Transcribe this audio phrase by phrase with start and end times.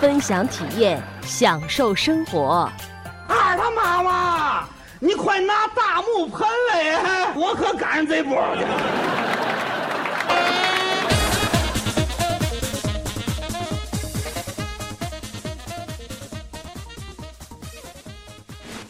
[0.00, 2.66] 分享体验，享受生活。
[3.28, 4.66] 二他妈妈，
[4.98, 8.42] 你快拿大木盆来，我可赶上这波。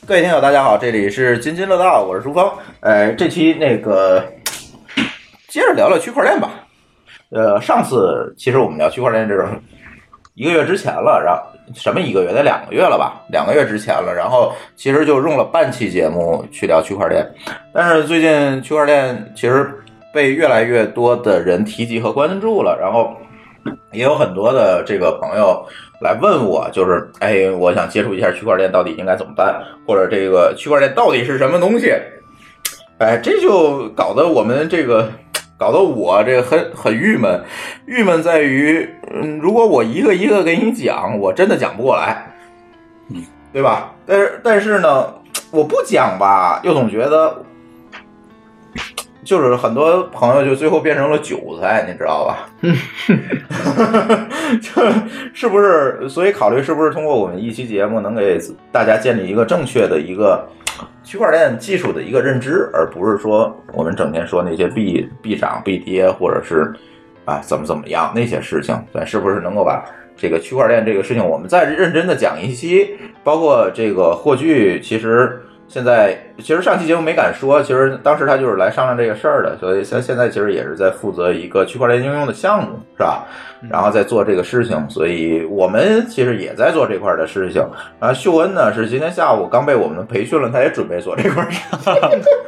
[0.07, 2.49] 各位听友，大家好，这里是津津乐道，我是朱峰。
[2.79, 4.33] 呃，这期那个
[5.49, 6.51] 接着聊聊区块链吧。
[7.31, 9.61] 呃，上次其实我们聊区块链这种
[10.35, 11.43] 一个月之前了，然后
[11.75, 13.21] 什么一个月，得两个月了吧？
[13.31, 17.27] 两个月之前了，然后其实就用了半期节目去聊区块链。
[17.75, 19.73] 但是最近区块链其实
[20.15, 23.15] 被越来越多的人提及和关注了，然后
[23.93, 25.65] 也有很多的这个朋友
[26.01, 29.63] 来问我，就是哎，我想接触一下区块链，到底应该怎么办？
[29.87, 31.93] 或者这个区块链到底是什么东西？
[32.99, 35.11] 哎，这就搞得我们这个，
[35.61, 37.45] 搞得我这个很很郁闷。
[37.85, 42.27] 郁闷在于，嗯，如果我一个一个给你讲，我真的讲不过来，
[43.11, 43.93] 嗯，对吧？
[44.07, 45.15] 但是但是呢，
[45.51, 47.45] 我不讲吧，又总觉得。
[49.23, 52.49] 就是很多朋友就最后变成了韭菜，你知道吧？
[54.63, 54.83] 就
[55.35, 56.09] 是不是？
[56.09, 58.41] 所以考虑是不是通过我们一期节目，能给
[58.73, 60.49] 大家建立一个正确的一个
[61.03, 66.73] 区块链技术的一个认知，而不是说我们整天说那些必必涨必跌，或者是
[67.25, 68.77] 啊怎么怎么样那些事情。
[68.93, 69.85] 咱是不是能够把
[70.17, 72.97] 这个区块链这个事情，我们再认真的讲一期？
[73.25, 75.41] 包括这个霍炬，其实。
[75.73, 83.27] 现在其实上期节目没敢说，其实当时他就是来商量这个事儿的，所以他现在其实也是在负责一个区块链应用的项目，是吧？
[83.71, 87.67] 然后在做这个事情，所以我们其实也在做这块的事情。
[87.99, 91.61] 然后秀恩呢是今天下午刚被我们培训了，他也准备做这块事。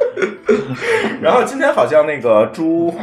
[1.21, 2.93] 然后今天好像那个朱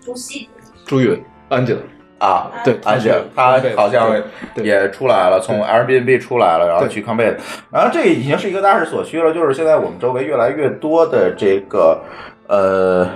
[0.00, 0.48] 朱熹，
[0.86, 1.76] 朱允安静。
[2.18, 4.10] 啊，对，安静他好像
[4.54, 7.36] 也出来了，从 Airbnb 出来了，然后去康贝，
[7.70, 9.34] 然后这已经是一个大势所趋了。
[9.34, 12.00] 就是现在我们周围越来越多的这个
[12.46, 13.06] 呃，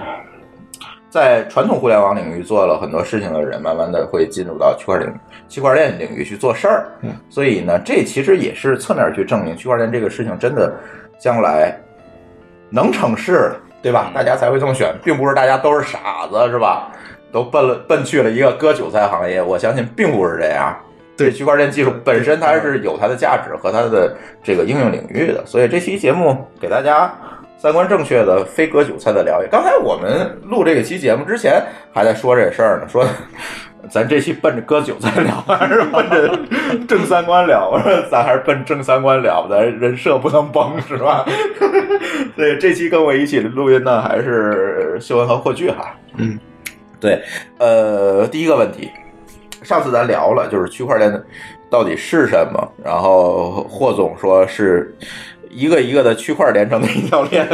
[1.11, 6.89] 在传统互联网领域做了很多事情的人，慢慢的会进入到区块链区块链领域去做事儿。
[7.03, 10.73] 嗯，所以呢，这其实也是侧面去证明区块链这个事情真的
[11.19, 11.75] 将来
[12.71, 14.11] 能成事，对吧？
[14.15, 16.91] 大家才会这么选，并不是大家都是傻子，是吧？
[17.31, 20.75] 都奔了奔去了一个割韭菜行业，我相信并不是这样。
[21.17, 25.45] 对区块链技术本身，它是有它的价值和它的这个应用领域的。
[25.45, 27.13] 所以这期节目给大家
[27.61, 29.49] 三观正确的非割韭菜的聊一。
[29.49, 31.61] 刚才我们录这个期节目之前
[31.93, 33.05] 还在说这事儿呢，说
[33.91, 36.39] 咱这期奔着割韭菜聊，还是奔着
[36.87, 37.69] 正三观聊？
[37.69, 41.27] 我说咱还是奔正三观聊，咱人设不能崩，是吧？
[42.37, 45.93] 所以这期跟我一起录音呢还是秀恩和霍炬哈。
[46.17, 46.39] 嗯。
[47.01, 47.21] 对，
[47.59, 48.89] 呃，第一个问题，
[49.63, 51.13] 上次咱聊了，就是区块链
[51.71, 52.73] 到底是什么？
[52.85, 54.93] 然后霍总说是
[55.51, 57.47] 一个一个的区块连成的一条链，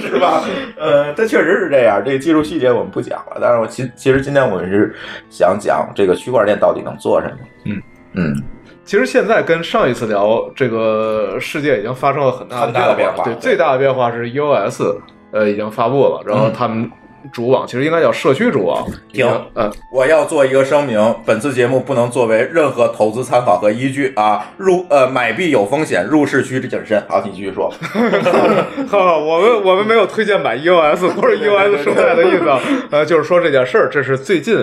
[0.00, 0.42] 是吧？
[0.78, 2.02] 呃，这确实是这样。
[2.04, 4.94] 这个技术细节我们不讲了，但是我其其实今天我们是
[5.30, 7.36] 想讲这个区块链到底能做什么。
[7.64, 8.42] 嗯嗯，
[8.84, 13.24] 其实现在跟上一次聊，这个世界已经发生了很大很大的变化。
[13.24, 14.96] 对，最大的变化是 EOS
[15.32, 16.90] 呃已经发布了，然后他们。
[17.32, 18.86] 主网其实应该叫社区主网。
[19.12, 24.50] 停，嗯，我要做一个声明，本次节目不能作为任何投资参考和依据啊。
[24.56, 27.02] 入呃买币有风险，入市需谨慎。
[27.08, 27.72] 好，你继续说。
[28.90, 32.44] 哈，我们我们没有推荐买 EOS 不是 EOS 生态的意思，
[32.90, 34.56] 呃，就是说这件事儿，这是最近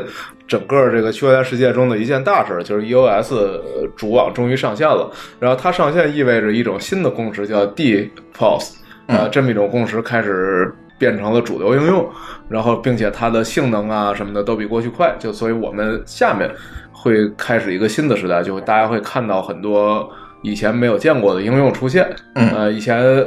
[0.48, 5.09] 整个这个区块链世界中的一件大事儿，就是 EOS 主网终于上线了。
[5.40, 8.74] 然后它上线意味着一种新的共识，叫 DPoS，
[9.08, 10.74] 呃，这么一种共识开始。
[11.02, 12.08] 变成了主流应用，
[12.48, 16.48] 然后并且它的性能啊什么的都比过去快，就所以我们下面
[16.92, 20.08] 会开始一个新的时代，就大家会看到很多
[20.44, 22.08] 以前没有见过的应用出现。
[22.36, 23.26] 呃，以前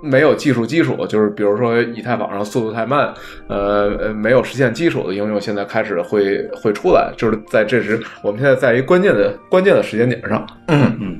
[0.00, 3.12] 没有技术基础，就是比如说以太坊上速度太慢，
[3.48, 10.46] 呃呃没有实现基础的应用，现在开始会会出来，就是在这时，我们现在在一关键的关键的时间点上。
[10.68, 11.18] 嗯嗯。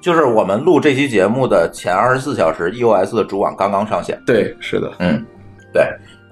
[0.00, 4.20] 就是我们录这期节目的前二十四小时，EOS 的主网刚刚上线。
[4.26, 5.24] 对，是的，嗯，
[5.72, 5.82] 对，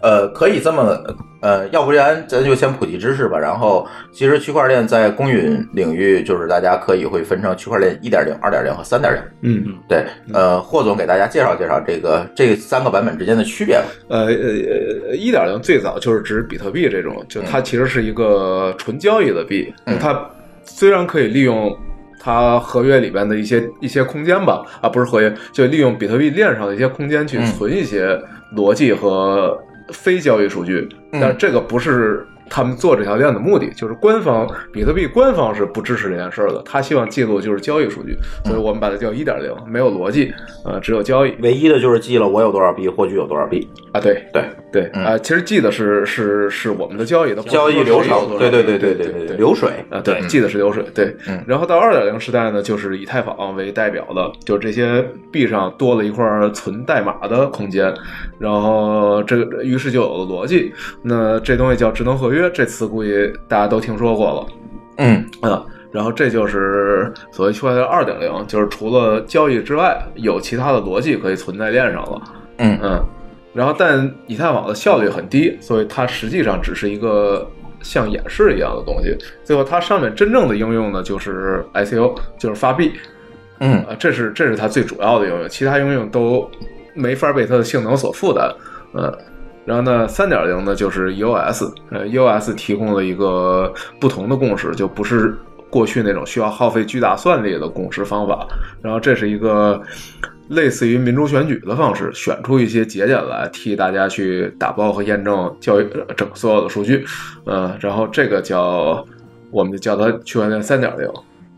[0.02, 0.98] 呃，可以这么
[1.40, 3.38] 呃，要不然咱就先普及知识吧。
[3.38, 9.22] 然后，其实区块链在公允领域，就是大家可以会分成区块链一点零、二点零和三点零。
[9.42, 13.84] 嗯，对，呃，霍总给大家介绍介绍这个这三个版本之间的区别吧。
[14.08, 20.20] 呃呃，一点零最早就是指比特币这种，就它其实是一个纯交易的币，嗯它
[20.64, 21.72] 虽然可以利用
[22.18, 27.46] 它合约里边的一些一些空间吧，啊，不是合约，就利用比特币链上的一些空间去嗯。
[27.46, 28.20] 存一些
[28.56, 29.58] 逻辑和
[29.92, 31.20] 非交易数据，嗯。
[31.20, 32.26] 但是这个不是。
[32.50, 38.16] 他们做这条链的目的就是官方，比特币官方是不支持这件事儿的，他希望记录就是交易数据，
[38.46, 40.32] 所以我们把它叫一点零，没有逻辑，
[40.64, 41.34] 呃，只有交易。
[41.42, 43.68] 唯一的就是记了我有多少币，霍炬有多少币。
[43.92, 44.26] 啊，对。
[44.32, 51.16] 对，对嗯啊、其实记得是是是我们的交易的交易流程，对对对对对对对，流水啊，对，嗯记得是流水，对。
[51.26, 57.92] 嗯然后到二点零时代呢，就是以太坊为代表的，就是这些币上多了一块存代码的空间，
[58.38, 60.72] 然后这个于是就有了逻辑。
[61.02, 64.46] 那这东西叫智能合约，这词估计大家都听说过了。
[64.98, 72.20] 嗯啊，然后这就是所谓区块链二点零，就是除了交易之外，有其他的逻辑可以存在链上了。
[72.58, 73.00] 嗯嗯，
[73.52, 77.48] 然后但以太网的效率很低，所以它实际上只是一个
[77.80, 79.16] 像演示一样的东西。
[79.44, 82.92] 最后它上面真正的应用呢，就是 ICO，就是发币
[83.60, 86.48] 嗯啊，这是这是它最主要的应用，其他应用都
[86.94, 88.50] 没法被它的性能所负担。
[88.94, 89.12] 嗯。
[89.64, 93.70] 然后呢，三点零呢就是 EOS，呃，EOS 提供了一个
[94.00, 95.36] 不同的共识，就不是
[95.68, 98.48] 过去那种需要耗费巨大算力的共识方法。
[98.80, 99.78] 然后这是一个
[100.48, 107.04] 类似于民主选举的方式，选出一些节点来替大家去打包和验证教育呃整所有的数据。
[107.44, 109.06] 呃，然后这个叫
[109.50, 111.10] 我们就叫它区块链三点零。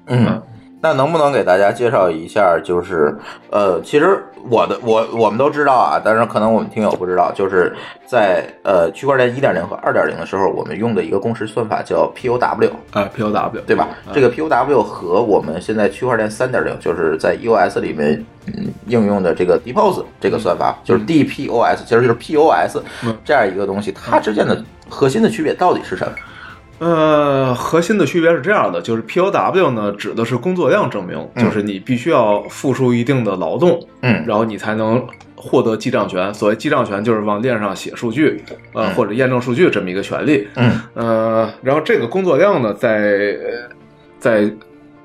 [0.07, 0.43] 嗯，
[0.83, 2.59] 那能不能给大家介绍一下？
[2.63, 3.15] 就是
[3.51, 7.75] 呃，其实我的我我们都知道啊，但是可能我们听友不知道，就是
[8.07, 13.89] 在呃区块链一点零和二点零的时候，我们用的一个共识算法叫 POW，啊，POW 对吧？
[14.15, 26.13] 这个 POW 和我们现在区块链三点零，就是在 EOS 里面嗯应用的这个 DPoS 这个算法，就是 DPoS，其实就是 POS 嗯这样一个东西，它之间的核心的区别到底是什么？
[26.81, 35.07] 呃，核心的区别是这样的，就是 POW 呢指的是工作量证明，嗯就是你必须要付出一定的劳动，嗯然后你才能
[35.37, 36.33] 获得记账权。
[36.33, 38.43] 所谓记账权，就是往链上写数据，
[38.73, 40.49] 呃，嗯或者验证数据这么一个权利。
[40.57, 43.69] 嗯呃，然后这个工作量呢，在呃
[44.19, 44.51] 在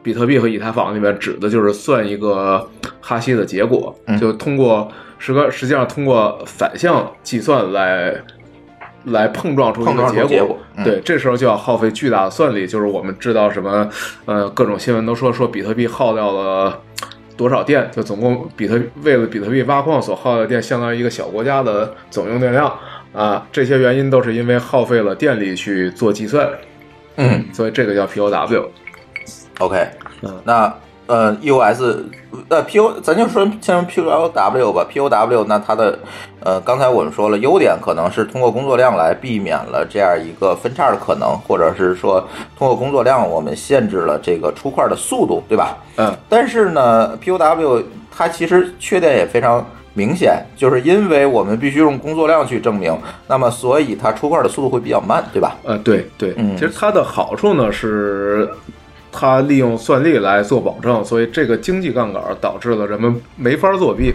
[0.02, 2.70] 比特币和以太坊里面指的就是算一个
[3.02, 8.16] 哈希的结果，嗯就通过实个实际上通过反向计算来
[9.06, 10.28] 来碰撞出一碰个结果。
[10.28, 13.90] 结果嗯对，这时候就要耗费巨大的算力，就是我们知道什么
[14.26, 16.82] 呃各种新闻都说说比特币耗掉了。
[17.38, 17.92] 多少电？
[17.92, 22.74] 就总共比特为了比特币挖矿所耗的电，相当于一个小国家的总用电量
[23.12, 23.46] 啊！
[23.52, 26.50] 这些原因都是因为耗费了电力去做计算，
[27.18, 28.68] 嗯所以这个叫 POW。
[29.60, 29.86] ，OK，
[30.22, 30.74] 嗯那
[31.08, 31.98] 呃 EOS
[32.50, 35.98] 呃 PO 咱就说先 POW 吧，POW 那它的
[36.42, 42.20] 呃刚才我们说了，优点可能是通过工作量来避免了这样一个分叉的可能，或者是说
[42.58, 45.78] 通过工作量我们限制了这个出块的速度，对吧？
[45.98, 52.98] 嗯，但是呢，POW 它其实缺点也非常明显，就是因为我们必须用工作量去证明，
[53.28, 55.56] 那么所以它出块的速度会比较慢，对吧？
[55.64, 58.50] 呃，对对，嗯其实它的好处呢是，
[59.18, 64.14] 它利用算力来做保证，所以这个经济杠杆导致了人们没法作弊，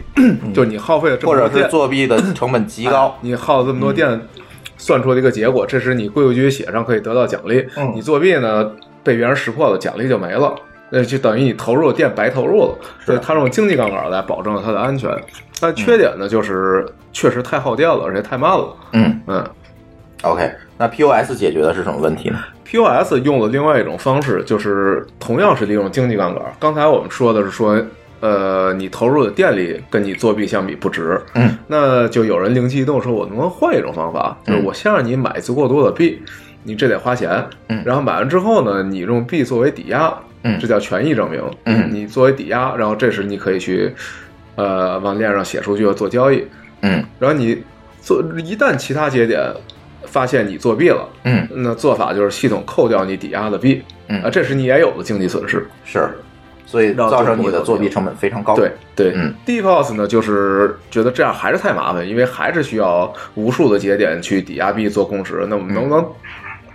[0.53, 3.17] 就是你耗费了这么或多电，者是作弊的成本极高。
[3.23, 4.21] 你耗了这么多电，
[4.77, 7.67] 算出了一个结果，这是你规规矩矩写上可以得到奖励。
[7.77, 8.71] 嗯你作弊呢，
[9.03, 10.55] 被别人识破了，奖励就没了。
[10.91, 15.11] 那就等于你投入的电白投入了，所以它用经济杠杆来保证了它的安全。
[15.61, 18.77] 但缺点呢，就是确实太耗电了，而且太慢了。
[18.93, 19.45] 嗯嗯
[20.23, 26.43] ，，OK，那 POS 解决的是什么问题呢？POS 用了另外一种方式，就是同样是利用经济杠杆。
[26.59, 27.79] 刚才我们说的是说，
[28.21, 34.35] 呃，你投入的电力跟你作弊相比不值，嗯，那就有人灵机一动说，我能不能换一种方法？
[34.47, 36.19] 就是我先让你买足够多的币，
[36.63, 37.83] 你这得花钱，嗯。
[37.85, 40.11] 然后买完之后呢，你用币作为抵押，
[40.45, 40.59] 嗯。
[40.59, 41.91] 这叫权益证明，嗯。
[41.93, 43.93] 你作为抵押，然后这时你可以去，
[44.55, 46.43] 呃，往链上写数据和做交易，
[46.81, 47.05] 嗯。
[47.19, 47.63] 然后你
[48.01, 49.43] 做一旦其他节点
[50.11, 51.09] 发现你作弊了。
[51.25, 55.67] 嗯那做法就是系统扣掉你抵押的币，嗯啊，这是你也有的经济损失。
[55.85, 56.09] 是，
[56.67, 58.55] 所以造成你的作弊成本非常高。
[58.55, 65.47] 对对，嗯，DPoS 呢，就是觉得这样还是太麻烦，因为还是需要无数的节点去抵押币做共识。
[65.49, 66.07] 那我们能不能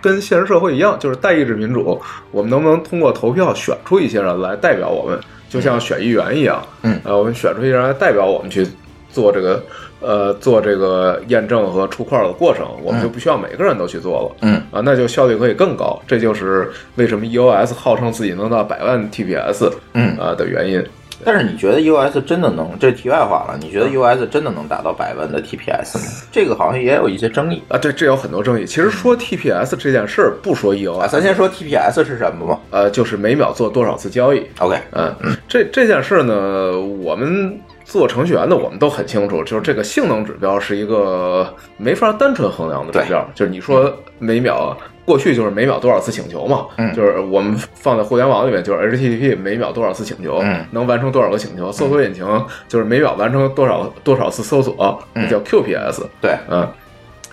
[0.00, 2.00] 跟现实社会一样，就是代议制民主？
[2.30, 6.62] 我们能不能通过投票选出一些人来代表我们，就像选议员一样？
[6.82, 8.66] 嗯呃，我们选出一些人来代表我们去
[9.10, 9.62] 做这个
[10.00, 14.36] 呃做这个验证和出块的过程，我们就不需要每个人都去做了。
[14.42, 20.84] 嗯啊，那就效率可以更高，这就是为什么 EOS 号称自己能到百万 TPS 嗯啊的原因。
[21.24, 22.68] 但是你觉得 EOS 真的能？
[22.78, 26.04] 这题外话了，你觉得 EOS 真的能达到百万的 TPS 吗？
[26.30, 28.66] 这个好像也有一些争议啊，对，这有很多争议。
[28.66, 31.06] 其实说 TPS 这件事儿，不说 EOS，啊。
[31.06, 32.60] 咱先说 TPS 是什么吧。
[32.70, 34.44] 呃，就是每秒做多少次交易。
[34.58, 35.10] OK，嗯，
[35.48, 43.24] 这这件事呢，我们做程序员的我们都很清楚，就是这个性能指标是一个没法单纯衡量的指标。
[43.32, 51.70] 就是你说每秒，过去就是每秒多少次请求嘛，嗯就是我们放在互联网里面就是 HTTP 每秒多少次请求，嗯能完成多少个请求。
[51.70, 52.26] 搜索引擎
[52.66, 56.02] 就是每秒完成多少多少次搜索，嗯叫 QPS。
[56.20, 56.68] 对，嗯，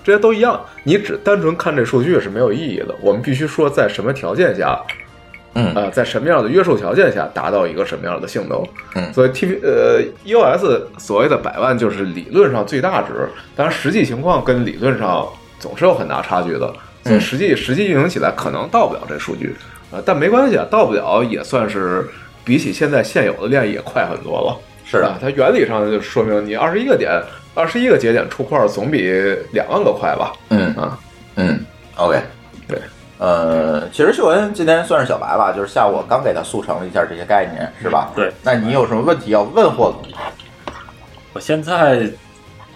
[0.03, 2.93] 这些都一样，你只单纯看这数据是没有意义的。
[3.01, 4.79] 我们必须说在什么条件下，
[5.55, 8.63] 嗯呃，在什么样的约束条件下达到一个什么样的性能。
[8.95, 15.27] 嗯所以 T P 呃 EOS 所谓的百万就是理论上最大值，当然实际情况跟理论上
[15.59, 19.55] 总是有很大差距的，所以嗯实际实际运行起来可能到不了这数据，
[19.91, 22.07] 呃，但没关系啊，到不了也算是
[22.43, 24.57] 比起现在现有的链也快很多了。
[24.85, 27.11] 是的，，啊它原理上就说明你二十一个点、
[27.55, 29.11] 二十一个节点出块儿总比
[29.51, 30.33] 两万个快吧？
[30.49, 30.99] 嗯啊，
[31.35, 31.59] 嗯
[31.95, 32.19] ，OK，
[32.67, 32.77] 对。
[33.19, 38.11] 呃，其实秀恩今天算是小白吧，就是下午我刚给他速成了一下这些概念，是吧？
[38.15, 38.31] 对。
[38.43, 40.11] 那你有什么问题要问霍总？
[41.31, 42.09] 我现在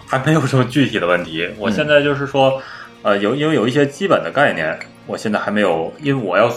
[0.06, 2.62] 还没有什么具体的问题，我现在就是说，
[3.02, 6.50] 呃，有因为有一些基本的概念，我现在还没有，因为我要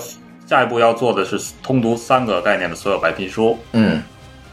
[0.46, 4.02] 下一步要做的是通读三个概念的所有白皮书，嗯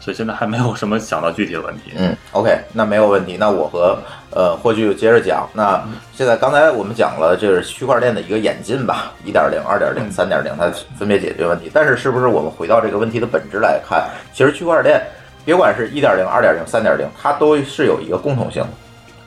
[0.09, 1.93] 所以现在还没有什么想到具体的问题。
[1.95, 3.37] 嗯，OK，那没有问题。
[3.39, 3.95] 那我和
[4.31, 5.47] 呃霍炬接着讲。
[5.53, 5.79] 那
[6.15, 11.69] 现在刚才我们讲了，就是区块链的一个演进吧，一点零、二点零、三点零，它分别解决问题。
[11.71, 14.99] 但是是不是我们回到这个问题的本质来看，其实区块链
[15.45, 18.69] 别管是一点零、二点零、三点零，它都是有一个共同性的。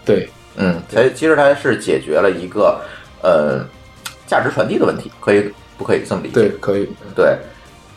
[0.05, 2.81] 对，嗯，它其实它是解决了一个
[3.23, 3.65] 呃
[4.27, 5.49] 价值传递的问题，可以
[5.79, 6.35] 不可以这么理解？
[6.35, 6.89] 对，可以。
[7.15, 7.39] 对，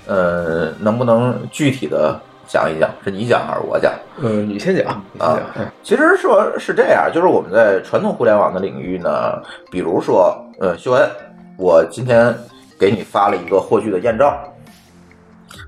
[0.06, 2.90] 呃，能不能具体的讲一讲？
[3.04, 3.94] 是你讲还是我讲？
[4.18, 5.40] 嗯，你先讲，啊。
[5.84, 11.10] 其实说是这样，就是我们在传统互联网的领域呢，比如说，呃，秀恩，
[11.58, 12.34] 我今天
[12.80, 14.32] 给你发了一个霍炬的验证，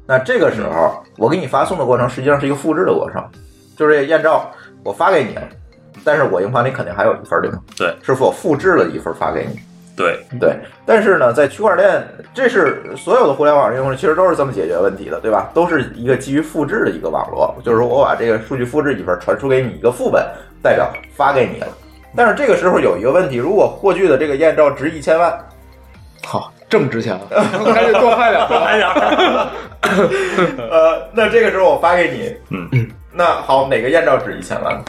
[0.05, 3.23] 那这个时候我给你发送的过程实际上是一个复制的过程，
[3.75, 4.39] 就是这个验证
[4.83, 5.43] 我发给你了，
[6.03, 7.59] 但是我硬盘里肯定还有一份，对吗？
[7.77, 9.59] 对，是否复制了一份发给你？
[9.97, 15.49] 对，对，但是呢，在区块链，这是所有的互联网应用其实都是这么解决问题的，对吧？
[15.55, 20.23] 都是一个基于复制的一个网络，就是说我把这个数据复制一份，传输给你一个副本，
[20.61, 21.67] 代表发给你了。
[22.15, 25.35] 但是这个时候有一个问题，如果霍炬的这个艳照值一千万，
[26.23, 27.27] 好，这么值钱 了，
[27.73, 28.55] 赶紧多拍两个。
[28.55, 29.49] 哎呀，
[30.69, 34.79] 呃，那这个时候我发给你，嗯，那好，哪个艳照值一千万？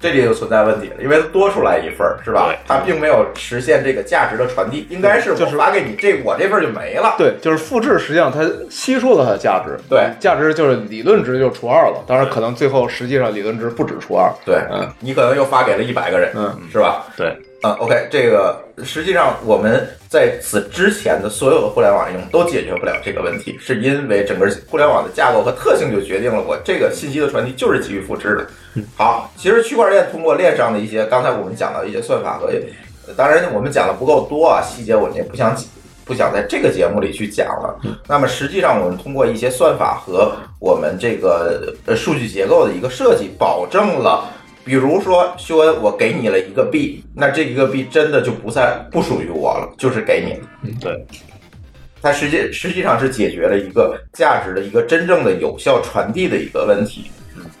[0.00, 2.56] 这里就存在问题了，因为多出来一份儿，是吧对？
[2.66, 7.16] 它并没有实现这个价值的传递，应该是就是我发给你这，我这份儿就没了。
[7.18, 8.40] 对，就是复制，实际上它
[8.70, 9.76] 吸收了它的价值。
[9.88, 14.30] 对价值就是理论值就除二了，当然可能最后实际上理论值不止除二。
[14.44, 17.04] 对，嗯，你可能又发给了一百个人，嗯，是吧？
[17.16, 28.82] 对，嗯，OK，这个实际上我们在此之前的所有的互联网应用都解决不了这个问题，是因为整个互联网的架构和特性就决定了我这个信息的传递就是基于复制的。
[28.96, 32.46] 好，其实区块链通过链上的一些，刚才我们讲到一些算法和，
[33.08, 35.56] 呃当然我们讲的不够多啊，细节我们也不想
[36.04, 37.76] 不想在这个节目里去讲了。
[38.06, 44.32] 那么实际上，我们通过一些算法和我们这个呃数据结构的一个设计，保证了，
[44.68, 50.76] 比如说修恩，我给你了一个币，那这一个币真的就不再不属于我了，就是给你了。
[50.78, 51.06] 对，
[52.02, 57.10] 它实际实际上是解决了一个价值的一个真正的有效传递的一个问题，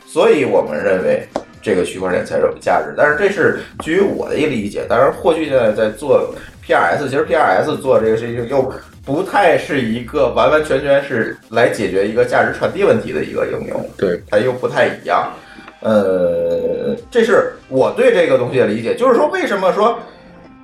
[0.06, 1.26] 所以我们认为
[1.62, 2.92] 这个区块链才是有价值。
[2.94, 6.34] 但是这是基于我的一个理解，当然霍炬现在在做
[6.66, 8.70] PRS，其实 PRS 做这个事情又
[9.02, 15.32] 不太是一个完完全全是来解决一个价值传递问题的一个应用，对，它又不太一样。
[15.80, 19.98] 呃，这是我对这个东西的理解，就是说为什么说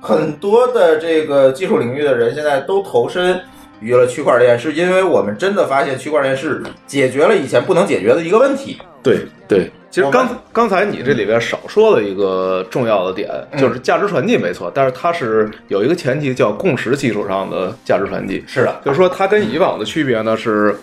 [0.01, 3.39] 很多的这个技术领域的人现在都投身
[3.79, 8.77] 于了区块链，是因为我们真的发现区块链是解决了以前不能解决的一个问题。
[9.01, 18.43] 对对，其实刚刚才你这里边少说了一个重要的点，嗯就是价值传递没错，但是它是有一个前提叫共识基础上的价值传递。
[18.47, 20.75] 是的，就是说它跟以往的区别呢是，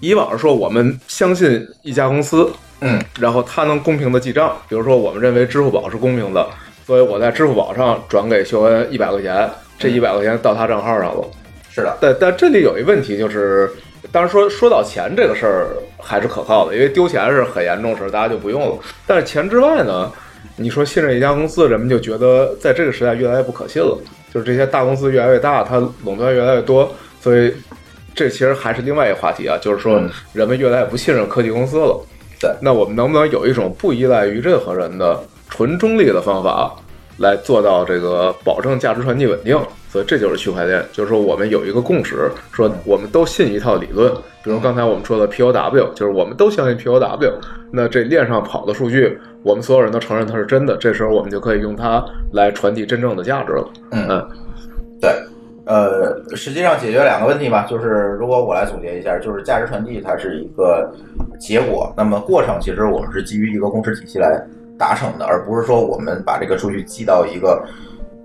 [0.00, 6.46] 以往是说我们相信一家公司，嗯，然后它能公平的记账，比如说我们认为支付宝是公平的，
[6.86, 11.24] 所以我在支付宝上转给秀恩一百块钱，这嗯一百块钱到他账号上了。
[11.70, 13.70] 是的，但但这里有一问题，就是
[14.10, 18.78] 当然说说到钱这个事儿还是可靠的，因为丢钱是很严重的事儿，大家就不用了。
[19.06, 20.10] 但是钱之外呢，
[20.56, 23.96] 你说信任一家公司，人们就觉得在这个时代越来越不可信了，
[24.32, 27.54] 就是这些大公司越来越大，它垄断越来越多，所以
[28.14, 32.04] 这其实还是另外一个话题啊，就是说嗯人们越来越不信任科技公司了。
[32.40, 36.74] 对那我们能不能有一种不依赖于任何人的纯中立的方法，
[37.18, 39.60] 来做到这个保证价值传递稳定？
[39.92, 44.10] 所以这就是区块链，就是说我们有一个共识，说我们都信一套理论，
[44.44, 47.32] 比如刚才我们说的 POW，就是我们都相信 POW，
[47.72, 53.68] 那这链上跑的数据，我们所有人都承认它是真的，这时候我们就可以用它来传递真正的价值了。
[53.90, 54.28] 嗯嗯
[55.00, 55.10] 对，
[55.70, 60.92] 呃，实际上解决两个问题吧，就是如果我来总结一下，就是价值传递它是一个
[61.38, 64.44] 结果，那么过程其实我们是基于一个公式体系来
[64.76, 67.64] 达成的，而不是说我们把这个数据记到一个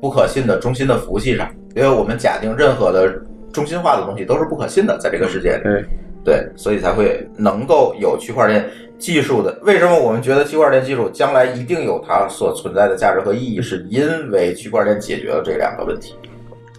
[0.02, 3.14] 不可信的中心的服务器上，因为我们假定任何的
[3.54, 5.64] 中心化的东西都是不可信的，在这个世界里。
[5.64, 5.86] 对
[6.24, 9.56] 对，所以才会能够有区块链技术的。
[9.62, 13.62] 为什么我们觉得区块链技术将来一定有它所存在的价值和意义？
[13.62, 16.16] 是因为区块链解决了这两个问题，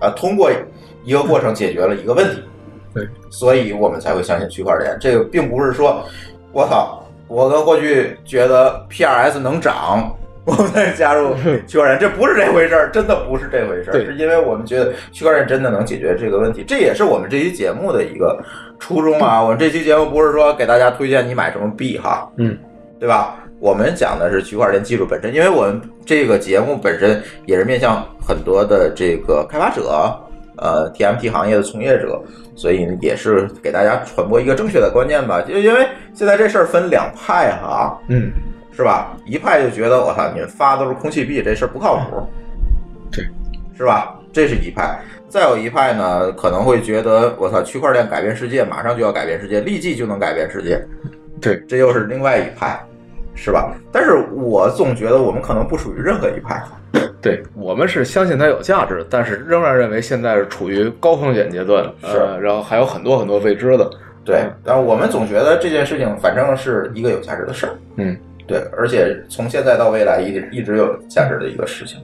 [0.00, 0.50] 啊，通过
[1.05, 2.43] 一个过程解决了一个问题。
[2.95, 4.97] 对，所以我们才会相信区块链。
[5.00, 6.05] 这个并不是说，
[6.53, 10.15] 我操，我跟过去觉得 PRS 能涨。
[10.47, 11.35] 我们再加入
[11.67, 18.41] 区块链，这不是这回事儿，真的不是这回事儿，是因为我们觉得区块链真的能解决这个问题，这也是我们这期节目的一个
[18.79, 19.43] 初衷啊。
[19.43, 22.57] 我们这期节目不是说给大家推荐你买什么币哈，嗯，
[23.00, 23.45] 对吧？
[23.59, 30.15] 我们讲的是区块链技术本身，因为我们这个节目本身也是面向很多的这个开发者，
[30.59, 32.21] 呃，TMT 行业的从业者，
[32.55, 35.41] 所以也是给大家传播一个正确的观念吧。
[35.41, 38.31] 就因为现在这事儿分两派哈，嗯，
[38.73, 39.17] 是吧？
[39.25, 42.27] 一派就觉得我操，你们发都是空气币，这事儿不靠谱，
[43.11, 43.25] 对，
[43.77, 44.19] 是吧？
[44.33, 45.01] 这是一派。
[45.29, 50.81] 再有一派呢，可能会觉得我操，区块链改变世界，马上就要改变世界，立即就能改变世界，
[51.41, 52.79] 对，这又是另外一派，
[53.37, 53.71] 是吧？
[53.93, 56.61] 但是我总觉得我们可能不属于任何一派。
[57.21, 63.90] 对我们是相信它有价值，但是仍然认为现在是处于高风险阶段，是呃，然后还有很多很多未知的。
[64.25, 67.73] 对，但我们总觉得这件事情反正是一个有价值的事儿。
[67.97, 71.99] 嗯，对，而且从现在到未来一直一直有价值的一个事情。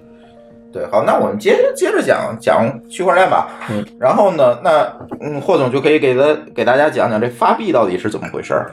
[0.72, 3.48] 对，好，那我们接着接着讲讲区块链吧。
[3.70, 8.72] 嗯，然后呢，那嗯，霍总就可以给他给大家讲讲这发币到底是怎么回事儿。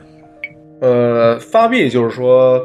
[0.81, 2.61] 呃，发币就是说，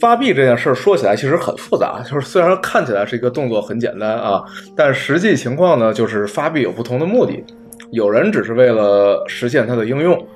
[0.00, 4.42] 发币这件事儿说起来其实很复杂，就是虽然看起来是一个动作很简单啊，
[4.76, 7.44] 但实际情况呢，就是发币有不同的目的，
[7.90, 10.26] 有人只是为了实现它的应用，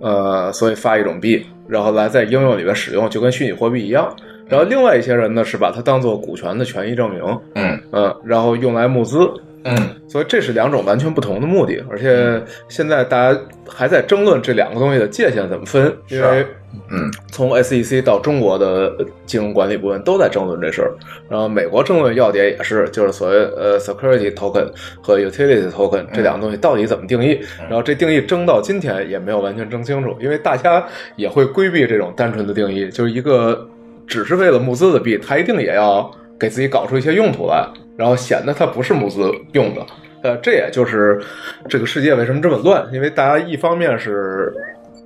[0.00, 4.14] 呃，所以发一种币，然后来在应用里面使用，就跟虚拟货币一样。
[4.48, 7.20] 然后另外一些人呢，是把它当做股权的权益证明，
[7.54, 9.28] 嗯嗯，然后用来募资，
[9.66, 9.76] 嗯。
[10.08, 16.46] 所以这是两种完全不同的目的，而且现在大家还在争论这两个东西的界限怎么分，因为
[16.90, 17.10] 嗯。
[17.30, 20.90] 从 SEC 到中国的金融管理部门都在争论这事儿，
[21.28, 24.66] 然后美国争论要点也是，就是所谓呃 security token
[25.02, 30.82] 和 utility token 这两个东西到底怎么定义，然后这定义争到今天也没有完全争清楚，因为大家
[31.16, 33.68] 也会规避这种单纯的定义，就是一个
[34.06, 39.86] 只是为了募资的币，它一定也要给自己搞出一些用途来，然后显得它不是募资用的。
[40.22, 41.20] 呃，这也就是
[41.68, 44.52] 这个世界为什么这么乱，因为大家一方面是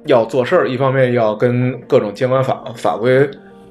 [0.07, 3.29] 要做事儿，一方面要跟各种监管法法规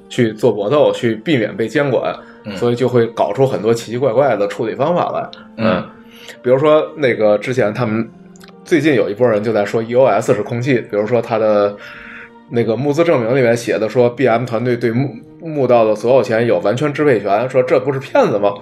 [0.08, 5.30] 去做搏斗，去避免被监管，嗯所以就会搞出很多奇奇怪怪的处理方法来。
[5.56, 5.84] 嗯，
[6.42, 8.08] 比如说那个之前他们
[8.64, 11.74] 最近有一波人就在说 EOS 是空气，比如说他的
[12.48, 15.08] 那个募资证明里面写的说 BM 团队对募
[15.42, 18.52] 募到的所有钱有完全支配权，说这不是骗子吗？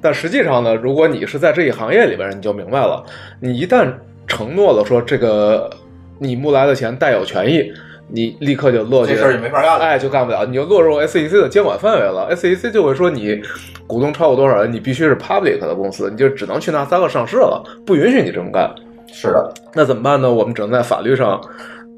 [0.00, 3.02] 但实际上呢，如果你是在这一行业里边，你就明白了，
[3.40, 3.92] 你一旦
[4.26, 5.70] 承诺了说这个
[6.18, 7.72] 你募来的钱带有权益，
[8.08, 9.84] 你立刻就落进这事儿就没法干了。
[9.84, 12.28] 哎，就干不了，你就落入 SEC 的监管范围了。
[12.34, 13.40] SEC 就会说你
[13.86, 18.68] 股东超过多少人，你必须是 public 的公司，你就只能去纳斯达克上市了，不允许你这么干。
[19.12, 20.30] 是的，那怎么办呢？
[20.30, 21.40] 我们只能在法律上，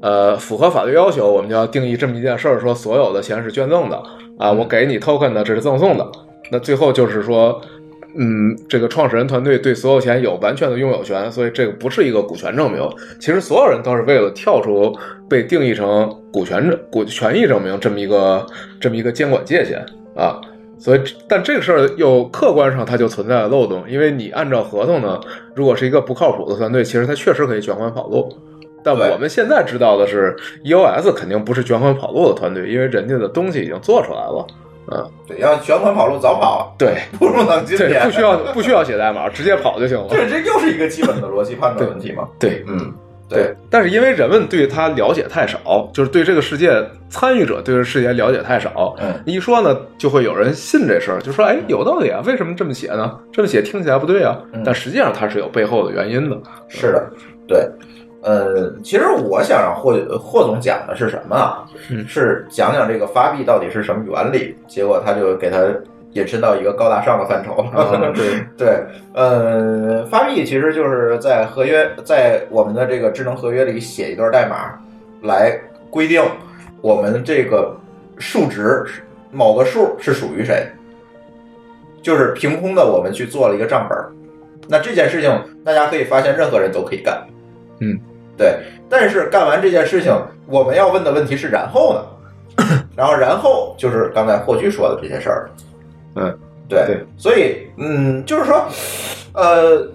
[0.01, 4.01] 呃，符合法律要求，我们就要定义这么一件事儿，说所有的钱是捐赠的
[4.37, 6.11] 啊，我给你 token 的，这是赠送的。
[6.51, 7.61] 那最后就是说，
[8.15, 12.81] 嗯，这个创始人团队对所有钱有完全的拥有权，所以这个不是一个股权证明。
[13.19, 14.97] 其实所有人都是为了跳出
[15.29, 18.45] 被定义成股权证、股权益证明这么一个
[18.79, 19.85] 这么一个监管界限
[20.15, 20.39] 啊。
[20.79, 25.19] 所以，但这个事儿又客观上它就存在漏洞，因为你按照合同呢，
[25.53, 28.33] 如果是一个不靠谱的团队，其实它确实可以卷款跑路。
[28.83, 34.47] 但我们现在知道的是，EOS 肯定不是卷款跑路的团队，因为人家的东西已经做出来了。
[34.91, 38.03] 嗯，对，要卷款跑路早跑了，对不如等今对，天。
[38.03, 40.07] 不需要不需要写代码，直接跑就行了。
[40.09, 42.27] 对，这又是一个基本的逻辑判断问题嘛。
[42.39, 42.91] 对，嗯，
[43.29, 53.15] 对，但是因为人们对它了解太少，就是对这个世界参与者对这个世界了解太少，嗯一说呢，就会有人信这事儿，就说哎，有道理啊，为什么这么写呢？
[53.31, 56.35] 这么写听起来不对啊，嗯但实际上它是有背后的原因的。
[56.67, 57.11] 是的，
[57.47, 57.69] 对。
[58.21, 61.65] 呃，其实我想让霍霍总讲的是什么
[62.07, 64.55] 是讲讲这个发币到底是什么原理。
[64.67, 65.57] 结果他就给他
[66.13, 67.63] 引申到一个高大上的范畴。
[67.71, 74.77] 了对 对，呃，发币其实就是在合约，在我们的这个智能合约里写一段代码，
[75.21, 75.57] 来
[75.89, 76.21] 规定
[76.81, 77.75] 我们这个
[78.17, 78.85] 数值
[79.31, 80.67] 某个数是属于谁，
[82.01, 83.97] 就是凭空的我们去做了一个账本。
[84.67, 85.31] 那这件事情，
[85.63, 87.25] 大家可以发现，任何人都可以干。
[87.81, 87.97] 嗯，
[88.39, 88.57] 对。
[88.89, 90.11] 但是干完这件事情，
[90.47, 92.01] 我们要问的问题是然后呢？
[92.97, 95.49] 然后然后就是刚才霍炬说的这些事儿。
[96.15, 96.35] 嗯，
[96.67, 98.65] 对对，所以嗯，就是说，
[99.33, 99.87] 呃，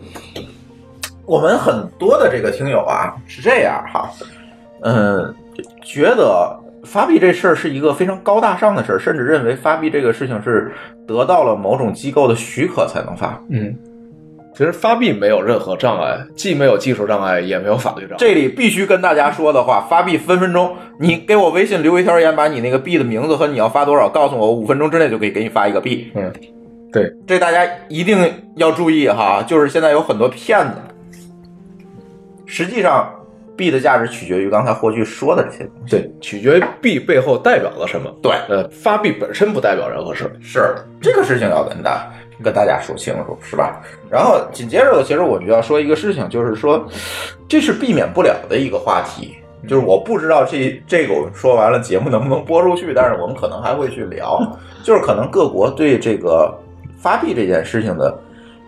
[1.27, 4.09] 我们很多的这个听友啊是这样哈，
[4.83, 5.35] 嗯，
[5.83, 10.73] 觉得发币这事儿是一个非常高大上的事儿，甚至认为发币这个事情是
[11.07, 13.39] 得到了某种机构的许可才能发。
[13.51, 13.77] 嗯，
[14.57, 18.17] 其实发币没有任何障碍，既没有技术障碍，也没有法律障碍。
[18.19, 26.09] 这里必须跟大家说的话，发币分分钟，你给我微信留一条言，把你那个币的名字和你要发多少告诉我，我五分钟之内就可以给你发一个币。
[26.15, 26.33] 嗯，
[26.93, 28.17] 对，这大家一定
[28.55, 30.75] 要注意哈，就是现在有很多骗子，
[32.47, 33.13] 实际上
[33.57, 35.97] 币的价值取决于刚才霍炬说的这些东西。
[35.97, 38.09] 对，取决于币背后代表了什么。
[38.23, 40.31] 对，呃，发币本身不代表任何事。
[40.41, 42.09] 是这个事情要跟大
[42.43, 43.81] 跟大家说清楚，是吧？
[44.11, 46.85] 然后紧接着，其实我们就要说一个事情，就是说，
[47.49, 49.37] 这是避免不了的一个话题。
[49.67, 54.39] 就是我不知道这这个我们说完了节目能不能播出去，但是我们可能还会去聊，
[54.85, 56.55] 就是可能各国对这个
[56.99, 58.15] 发币这件事情的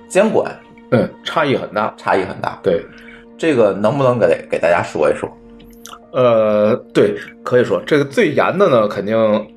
[0.09, 0.51] 监管
[0.93, 1.93] 嗯，差异很大。
[1.99, 2.59] 差异很大。
[2.63, 2.83] 对，
[3.37, 5.29] 这个能不能给给大家说一说？
[6.17, 9.15] 呃，对，可以说这个最严的呢，肯定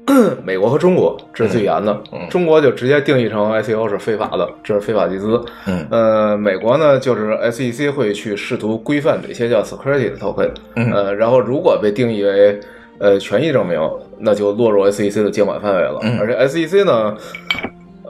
[0.43, 1.93] 美国和中国这是最严的。
[2.12, 5.41] 嗯嗯中国就直接定义成 ICO 是非法的，这是非法集资。
[5.67, 12.60] 嗯呃，美国呢，就是 SEC 会去试图规范哪些叫 security 的 token，嗯呃，然后如果被定义为
[13.00, 13.80] 呃权益证明，
[14.19, 15.98] 那就落入 SEC 的监管范围了。
[16.04, 17.15] 嗯而且 SEC 呢，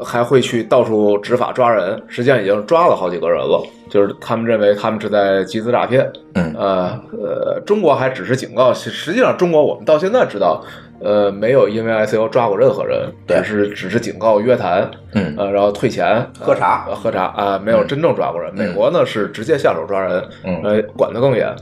[0.03, 6.09] 还会去到处执法抓人，实际上已经抓了好几个人了，就是他们认为他们是在集资诈骗。
[6.35, 6.53] 嗯。
[6.57, 10.63] 呃呃，中国还只是警告，实实际上中国我们到现在知道，
[11.01, 13.41] 呃，没有因为 ICO 抓过任何人，对。
[13.41, 15.35] 只是只是警告、约谈，嗯。
[15.37, 16.85] 呃，然后退钱、喝茶。
[16.87, 18.51] 呃喝茶啊、没有真正抓过人。
[18.55, 18.67] 嗯。
[18.67, 20.61] 美国呢是直接下手抓人，嗯。
[20.63, 21.53] 呃，管得更严。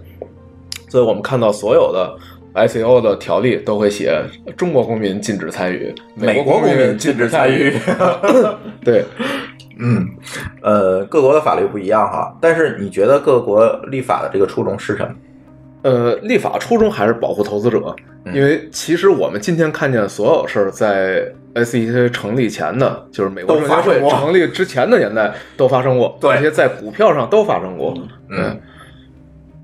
[0.89, 2.15] 所以我们看到所有的
[2.57, 4.19] ICO 的条例都会写
[4.55, 7.71] 中国公民禁止参与，美国国公民禁止参与。
[8.83, 9.03] 对，
[9.79, 10.07] 嗯，
[10.61, 15.13] 呃，各国的法律不一样哈，但是你觉得各国立法的这个初衷是什么？
[15.83, 27.93] 呃，立法初衷还是保护投资者，嗯因为其实我们今天看见所有事儿，在 SEC 成立前的，就是美国都证监会成立之前的年代都发生过，对而且在股票上都发生过。
[28.29, 28.59] 嗯，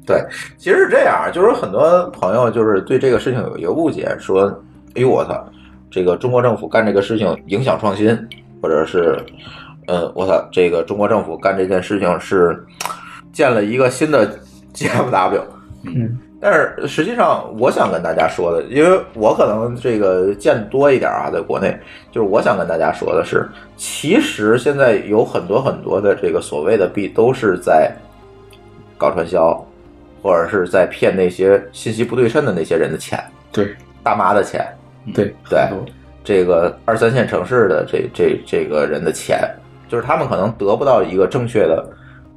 [0.06, 0.22] 对，
[0.58, 4.48] 其实是这样，就是很多朋友就是对这个事情有一个误解，说，
[4.96, 5.42] 哎呦我操，
[5.90, 8.18] 这个中国政府干这个事情影响创新，
[8.62, 9.18] 或者是，
[9.88, 12.66] 呃，我操，这个中国政府干这件事情是
[13.32, 14.28] 建了一个新的
[14.76, 15.42] GMW，。
[15.86, 21.78] 嗯，但是实际上，我想跟大家说的，因为我可能这个见多一点啊，在国内，
[22.12, 27.92] 就是我想跟大家说的是，其实现在有很多很多的这个所谓的币都是在
[28.98, 29.66] 搞传销，
[30.24, 34.66] 或者是在骗那些信息不对称的那些人的钱，对大妈的钱，
[35.14, 35.60] 对对
[36.24, 39.40] 这个二三线城市的这这这个人的钱，
[39.90, 41.86] 就是他们可能得不到一个正确的、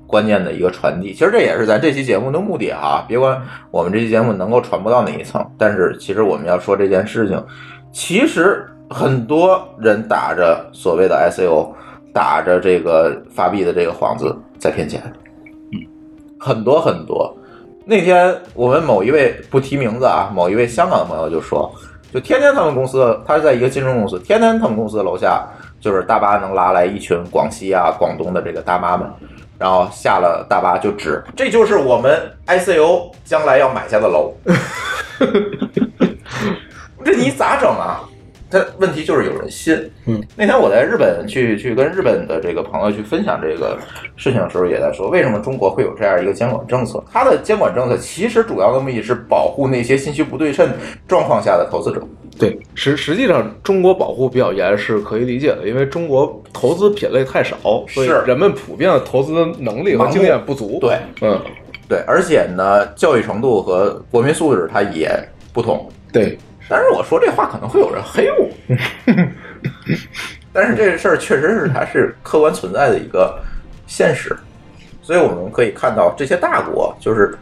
[0.05, 1.13] 观念的一个传递。
[1.13, 3.05] 其实这也是咱这期节目的目的啊！
[3.07, 7.41] 别管我们这期节目能够传播到哪一层，但是其实我们要说这件事情，
[7.93, 11.73] 其实很多人打着所谓的 ICO，
[12.13, 15.01] 打着这个发币的这个幌子在骗钱，
[15.71, 15.79] 嗯
[16.41, 17.33] 很多很多。
[17.89, 21.73] 那天我们某一位不提名字啊，某一位香港的朋友就说，
[22.13, 25.47] 就天天他们公司，他是在一个金融公司，天天他们公司楼下
[25.79, 29.09] 就是大巴能拉来一群广西啊、广东的这个大妈们，
[29.57, 34.35] 然后下了大巴就指，这就是我们 ICO 将来要买下的楼。
[37.05, 38.01] 这你咋整啊？
[38.51, 39.75] 他问题就是有人信。
[40.07, 43.79] 嗯，那天我在日本去去跟日本的这个朋友去分享这个
[44.17, 47.03] 事情的时候，也在说为什么中国会有这样一个监管政策。
[47.13, 50.69] 它的监管政策其实主要的目的是保护那些信息不对称
[51.09, 52.03] 状况下的投资者。
[52.39, 57.57] 对，实实际上中国保护比较严是可以理解的，因为中国投资品类太少，
[57.89, 60.79] 所以是人们普遍的投资能力和经验不足。
[60.79, 61.41] 对，嗯，
[61.89, 65.11] 对，而且呢，教育程度和国民素质它也
[65.55, 65.89] 不同。
[66.13, 66.37] 对，
[66.69, 68.51] 但是我说这话可能会有人黑我，
[70.53, 73.41] 但是这个事儿确实是它是客观存在的一个
[73.87, 74.37] 现实，
[75.03, 77.37] 所以我们可以看到这些大国就是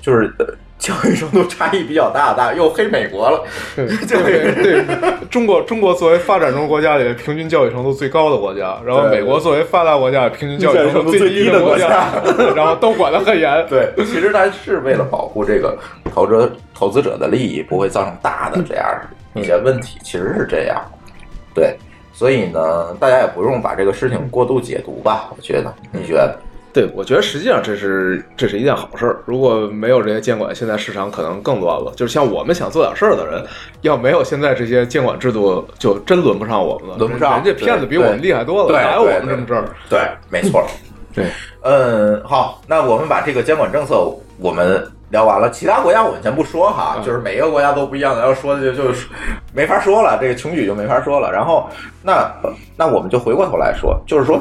[0.00, 0.46] 就是呃
[0.78, 3.42] 教育程度差异比较大，大又黑美国了，
[3.74, 4.84] 对 对对，
[5.30, 12.08] 中国中国作为发展中国家里平均教育程度最高的国家，然后美国作为发达国家平均教育程度最低的国家，
[12.54, 13.66] 然后都管得很严。
[13.68, 15.76] 对，其实它是为了保护这个
[16.14, 18.86] 投资投资者的利益，不会造成大的这样
[19.34, 20.80] 一些问题，其实是这样。
[21.54, 21.74] 对，
[22.12, 26.38] 所以呢，大家也不用把这个事情过度解读吧，我觉得，你觉得？
[26.76, 29.22] 对，我觉得实际上这是这是一件好事儿。
[29.24, 31.90] 如果没有这些监管，现在市场可能更乱了。
[31.96, 33.42] 就是像我们想做点事儿的人，
[33.80, 36.98] 要没有现在这些监管制度，就真轮不上我们了。
[36.98, 39.64] 轮不上人家骗子比我们厉害多了，对哪有我们这么事儿？
[39.88, 40.62] 对，没错。
[41.16, 41.24] 对，
[41.62, 49.06] 嗯，好，那我们把这个监管政策我们聊完了，其他国家我们先不说哈，嗯就是每一个国家都不一样的，要说的就就是
[49.54, 51.32] 没法说了，这个穷举就没法说了。
[51.32, 51.70] 然后，
[52.02, 52.30] 那
[52.76, 54.38] 那我们就回过头来说，就是说，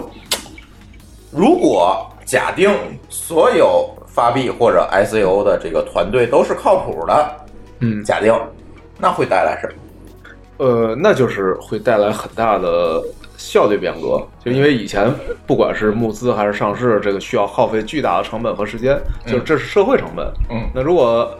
[1.31, 2.69] 如果假定
[3.09, 7.35] 所有发币或者 ICO 的这个团队都是靠谱的，
[7.79, 8.33] 嗯，假定，
[8.97, 9.73] 那会带来什么？
[10.57, 13.03] 呃，那就是会带来很大的
[13.37, 15.13] 效率变革，就因为以前
[15.45, 20.25] 不管是募资还是上市，这个需要耗费巨大的成本和时间，就是这是社会成本。
[20.49, 21.39] 嗯那如果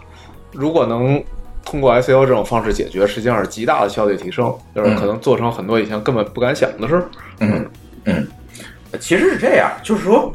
[0.51, 1.23] 如果能
[1.63, 7.05] 通过 ICO 这种方式解决，实际上是极大的效率提升，就是可能做成很多以前根本不敢想的事儿。
[7.39, 7.65] 嗯
[8.03, 8.27] 嗯，
[8.99, 10.31] 其实是这样，就是说，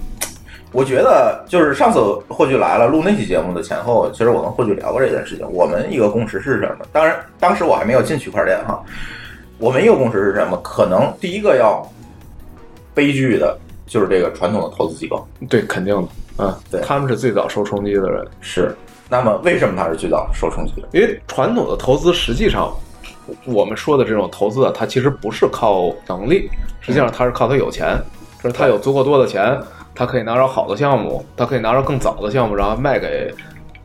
[0.73, 5.51] 我觉得就是上次霍炬来了录那期节目的前后，其实我跟霍炬聊过这件事情。
[5.53, 6.87] 我们一个共识是什么？
[6.93, 8.83] 当然，当时我还没有进区块链哈。
[9.59, 10.57] 我们一个共识是什么？
[10.63, 11.87] 可能第一个要
[12.95, 18.75] 悲剧的就是这个传统的投资机构对，肯定的嗯，对他们是最早受冲击的人，是。
[19.09, 20.89] 那么为什么它是最早受冲击的？
[20.93, 22.73] 因为传统的投资实际上。
[23.45, 27.97] 我们说的这种投资啊，它其实不是靠能力，实际上它是靠他有钱，
[28.43, 29.57] 就是他有足够多的钱，
[30.01, 33.31] 他可以拿着好的项目，他可以拿着更早的项目，然后卖给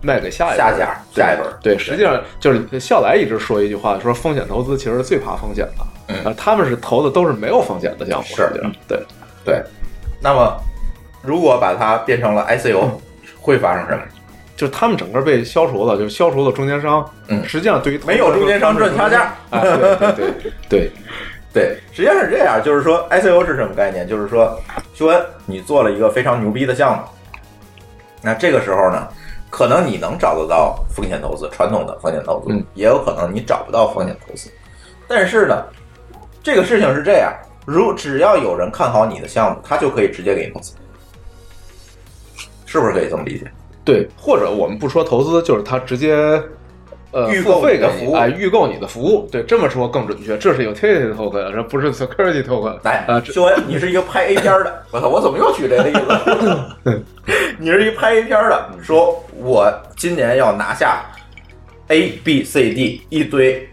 [0.02, 6.16] 卖给下一下轮家下一轮对，实际上就是笑来一直说一句话，说风险投资其实是最怕风险的，嗯。
[6.24, 8.36] 呃他们是投的都是没有风险的项目，是。
[8.36, 8.98] 实际上对，
[9.44, 9.62] 对。
[10.22, 10.58] 那么
[11.22, 12.92] 如果把它变成了 ICO，
[13.42, 14.02] 会发生什么？
[14.56, 17.44] 就是他们整个被消除了，就是消除了中间商，嗯。
[17.44, 19.36] 实际上对于没有中间商赚差价。
[19.50, 20.34] 哎，对对对
[20.70, 20.92] 对，
[21.54, 24.08] 对，实际上是这样，就是说 ICO 是什么概念？
[24.08, 24.58] 就是说，
[24.96, 27.04] 修恩，你做了一个非常牛逼的项目，
[28.22, 29.06] 那这个时候呢，
[29.50, 34.50] 可能你能找得到风险投资，传统的风险投资，嗯也有可能你找不到风险投资。
[35.06, 35.66] 但是呢，
[36.42, 37.34] 这个事情是这样，
[37.66, 40.74] 如只要有人看好你的项目，他就可以直接给你投资，
[42.66, 43.52] 是不是可以这么理解？
[43.84, 46.42] 对，或者我们不说投资，就是他直接
[47.12, 49.28] 呃预购付费的服务给你，哎，预购你的服务。
[49.32, 52.78] 对，这么说更准确，这是 utility token，这不是 security token。
[52.84, 55.94] 来啊，，这修恩，你是一个拍 A 片儿的，我操，我怎么又举这个例
[56.84, 57.04] 子？
[57.58, 61.04] 你是一拍 A 片儿的，说我今年要拿下
[61.88, 63.68] A B C D 一堆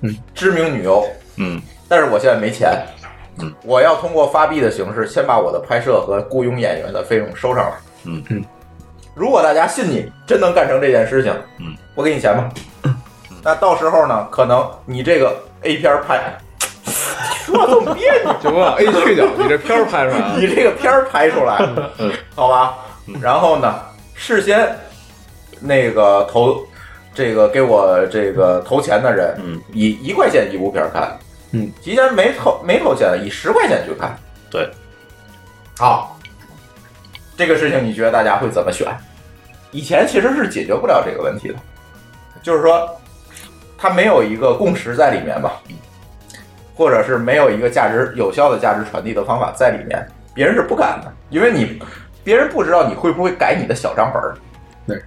[0.00, 1.04] 嗯知名女优，
[1.36, 2.72] 嗯但是我现在没钱，
[3.40, 8.44] 嗯，我要通过发币的形式，先把我的拍摄和雇佣演员的费用收上来，嗯嗯，
[9.14, 12.48] 如果大家信你真能干成这件事情，嗯，我给你钱吧，
[13.46, 16.36] 那到时候呢，可能你这个 A 片儿拍，
[17.46, 18.34] 说话这么别扭。
[18.42, 20.34] 就我 A 去掉，你这片儿拍出来了。
[20.36, 21.56] 你这个片儿拍出来，
[22.34, 22.74] 好吧？
[23.22, 23.80] 然后呢，
[24.14, 24.76] 事先
[25.60, 26.66] 那个投
[27.14, 31.16] 这个给我这个投钱的人，嗯，以一块钱一部片儿看，
[31.52, 34.18] 嗯，提前没投没投钱的以十块钱去看，
[34.50, 34.68] 对，
[35.78, 36.18] 好，
[37.36, 38.88] 这个事情你觉得大家会怎么选？
[39.70, 41.54] 以前其实是解决不了这个问题的，
[42.42, 42.90] 就是说，
[43.78, 45.60] 它没有一个共识在里面吧，
[46.74, 51.80] 或者是没有一个价值有效的价值传递的方法在里面，别人是不敢的，因为你
[52.24, 54.34] 别人不知道你会不会改你的小账本儿，
[54.86, 55.00] 对，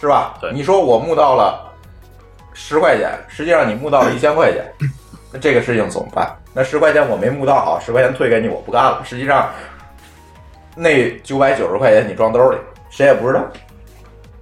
[0.00, 0.34] 是吧？
[0.40, 1.72] 对你说我募到了
[2.52, 4.64] 十块钱，实际上你募到了一千块钱，
[5.32, 6.30] 那这个事情怎么办？
[6.54, 9.02] 那十块钱我没募到好，十块钱退给你，我不干了。
[9.04, 9.50] 实际上，
[10.76, 12.58] 那九百九十块钱你装兜里，
[12.90, 13.42] 谁也不知道。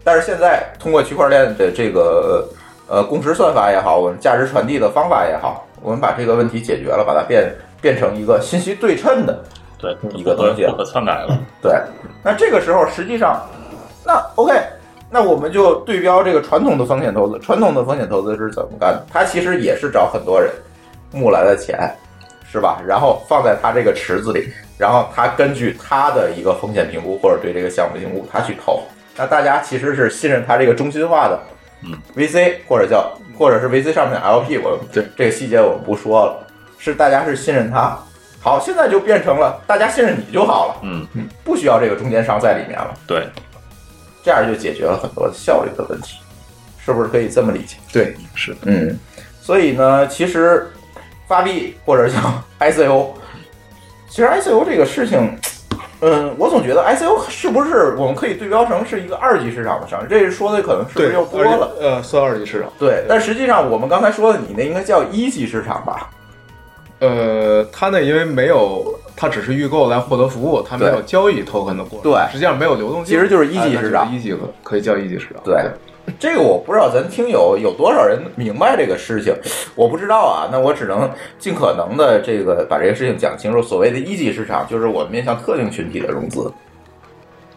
[0.02, 2.48] 但是现在通过区块链的这个
[2.90, 9.42] 呃共识算法也好，我们价值传递的方法也好，我们把这个问题解决了，把它变变成一个信息对称的
[9.78, 11.38] 对，一个东西不可篡改了。
[11.62, 11.72] 对，
[12.24, 13.40] 那这个时候实际上，
[14.04, 14.52] 那 OK，
[15.08, 17.38] 那我们就对标这个传统的风险投资。
[17.38, 19.06] 传统的风险投资是怎么干的？
[19.08, 20.50] 它其实也是找很多人
[21.12, 21.88] 募来的钱，
[22.50, 22.82] 是吧？
[22.84, 28.82] 然后放在他这个池子里，然后他根据他的一个风险评估或者对这个项目评估，他去投。
[29.16, 31.38] 那大家其实是信任他这个中心化的，
[31.82, 35.06] 嗯，VC 或者叫或者是 VC 上面的 LP，我对。
[35.16, 36.46] 这个细节我们不说了，
[36.78, 37.98] 是大家是信任他。
[38.42, 41.06] 好，现在就变成了大家信任你就好了，嗯，
[41.44, 43.26] 不需要这个中间商在里面了，对，
[44.24, 46.16] 这样就解决了很多效率的问题，
[46.82, 47.76] 是不是可以这么理解？
[47.92, 48.98] 对，是的，嗯，
[49.42, 50.70] 所以呢，其实
[51.28, 52.18] 发币或者叫
[52.60, 53.08] ICO，
[54.08, 55.36] 其实 ICO 这个事情，
[56.02, 60.06] 嗯，我总觉得 ICO 是不是我们可以对标成是一个二级市场的上市？
[60.08, 61.70] 这说的可能是不是又多了？
[61.80, 62.72] 呃，算二级市场。
[62.78, 66.08] 对，但实际上我们刚才说的，你那应该叫一级市场吧？
[67.00, 75.42] 呃，它那因为没有，它只是预购来获得服务，它没有交易 token 的过程，对实际上没有流动性，其实就是一级哎市场一级可可以叫一级市场。
[75.44, 75.62] 对，
[76.18, 79.34] 这个我不知道咱听友有多少人明白这个事情，
[79.74, 80.48] 我不知道啊。
[80.50, 83.62] 那我只能尽可能的这个把这个事情讲清楚。
[83.62, 86.52] 所谓的一级市场，就是我们面向特定群体的融资，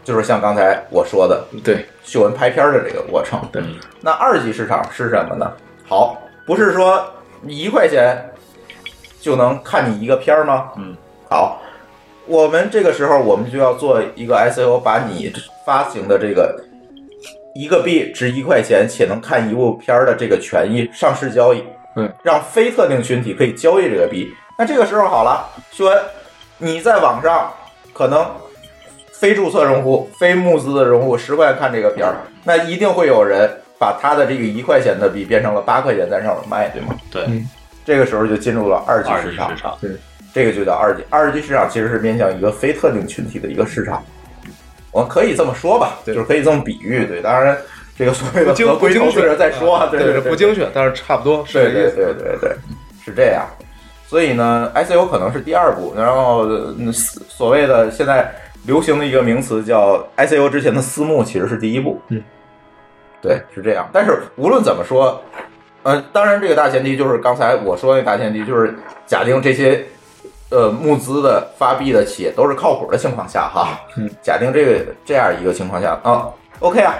[0.03, 3.39] 就是像刚才我说的对秀文拍片儿的这个过程。
[3.51, 3.63] 对，
[4.01, 5.51] 那二级市场是什么呢？
[5.87, 7.05] 好，不是说
[7.41, 8.29] 你一块钱
[9.19, 10.71] 就能看你一个片儿吗？
[10.77, 10.95] 嗯，
[11.29, 11.61] 好，
[12.25, 15.31] 我们这个时候我们就要做一个 ICO，把你
[15.65, 16.61] 发行的这个
[17.55, 21.63] 一个币值一块钱且能看一部片儿的这个权益上市交易，
[21.95, 24.33] 嗯，让非特定群体可以交易这个币。
[24.57, 25.99] 那这个时候好了，秀恩，
[26.57, 27.51] 你在网上
[27.93, 28.25] 可能
[29.11, 36.95] 非注册用户、非募资的用户十块钱看这个片儿，那一定会有人把他的这个一块钱的币变成了八块钱在上面卖，对吗？
[37.11, 37.47] 对，嗯
[37.85, 39.77] 这个时候就进入了二级市场市，场，
[40.33, 41.03] 这个就叫二级。
[41.09, 44.01] 二级市场其实是面向一个非特定群体的一个市场，
[44.93, 47.05] 我们可以这么说吧，对就是可以这么比喻。
[47.05, 47.57] 对，当然
[47.97, 51.95] 这个所谓的不精合不精确规投资者再说啊，对对对，不精确，但是差不多是对对这意思。
[51.95, 52.55] 对对对，
[53.03, 53.45] 是这样。
[54.07, 56.45] 所以呢，I C U 可能是第二步，然后
[56.77, 58.31] 嗯所谓的现在
[58.67, 61.99] 流行的一个名词叫 I C U 之前的私募，其实是第一步。
[62.09, 62.21] 嗯，
[63.21, 63.89] 对，是这样。
[63.91, 65.19] 但是无论怎么说，
[65.81, 68.75] 呃，当然这个大前提就是刚才我说的那大前提，就是
[69.07, 69.83] 假定这些
[70.49, 76.29] 呃募资的发币的企业都是靠谱的情况下哈，嗯，假定这个这样一个情况下啊
[76.59, 76.95] ，OK 啊，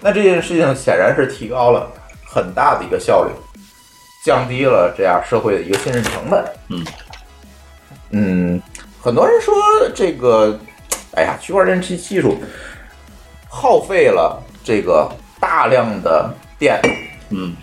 [0.00, 1.90] 那这件事情显然是提高了
[2.24, 3.30] 很大的一个效率。
[4.24, 6.42] 降低了这样社会的一个信任成本。
[6.70, 6.86] 嗯
[8.08, 8.62] 嗯，
[8.98, 9.54] 很多人说
[9.94, 10.58] 这个，
[11.14, 12.38] 哎呀，区块链技技术
[13.50, 15.06] 耗费了这个
[15.38, 16.80] 大量的电
[17.28, 17.54] 嗯，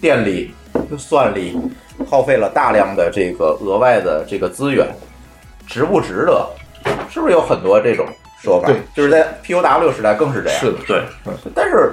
[0.00, 0.52] 电力、
[0.98, 1.56] 算力，
[2.06, 4.86] 耗费了大量的这个额外的这个资源，
[5.66, 6.48] 值不值得？
[7.10, 8.06] 是不是有很多这种
[8.40, 8.68] 说法？
[8.68, 10.58] 对，就是在 PUW 时代更是这样。
[10.58, 11.02] 是的，对，
[11.54, 11.92] 但是，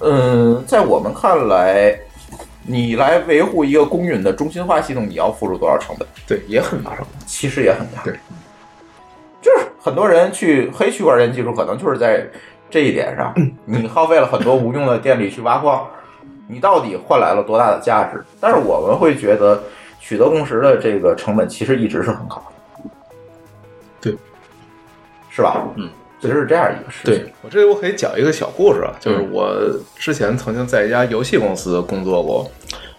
[0.00, 1.98] 嗯，在我们看来，
[2.62, 6.06] 你来维护一个公允的中心化系统，你要付出多少成本？
[6.26, 7.26] 对，也很大成本。
[7.26, 8.02] 其实也很大。
[8.04, 8.14] 对，
[9.40, 12.26] 就是很多人去黑区块链技术，可能就是在
[12.68, 13.32] 这一点上，
[13.64, 15.88] 你耗费了很多无用的电力去挖矿，
[16.48, 18.24] 你到底换来了多大的价值？
[18.40, 19.62] 但是我们会觉得，
[20.00, 22.90] 取得共识的这个成本其实一直是很高的。
[24.00, 24.16] 对，
[25.30, 25.68] 是吧？
[25.76, 25.88] 嗯，
[26.20, 27.14] 其实是这样一个事情。
[27.14, 29.54] 对我这里我可以讲一个小故事啊，就是嗯我
[29.96, 32.50] 之前曾经在一家游戏公司工作过，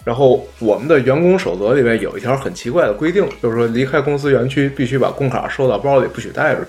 [0.03, 6.59] 然后我们的员工守则里面有一条很奇怪的规定，就是说离开公司园区必须把工卡收到包里，不许带着。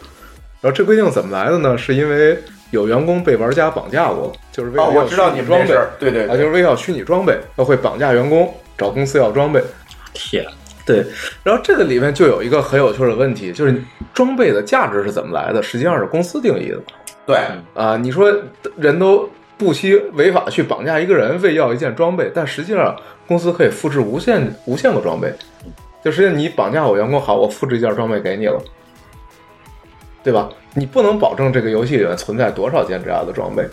[0.60, 1.76] 然后这规定怎么来的呢？
[1.76, 2.38] 是因为
[2.70, 9.62] 有员工被玩家绑架过，就是为了哦，要我知道你装备们这事儿，对对啊，就是为了要虚拟装备，他会绑架员工，找公司要装备。
[10.12, 10.44] 天，
[10.84, 11.04] 对，
[11.44, 15.62] 然后这个里面就有一个很有趣的问题，就是装备的价值是怎么来的？
[15.62, 16.78] 实际上是公司定义的。
[17.26, 17.38] 对，
[17.74, 18.32] 啊，你说
[18.76, 25.32] 人都不惜违法去绑架一个人，为要一件装备，但实际上公司可以复制无限无限个装备。
[26.02, 28.60] 就实际上你绑架我员工，好，我复制一件装备给你了，
[30.22, 30.48] 对吧？
[30.74, 33.66] 你不能保证这个游戏里面存在多少件这样的装备，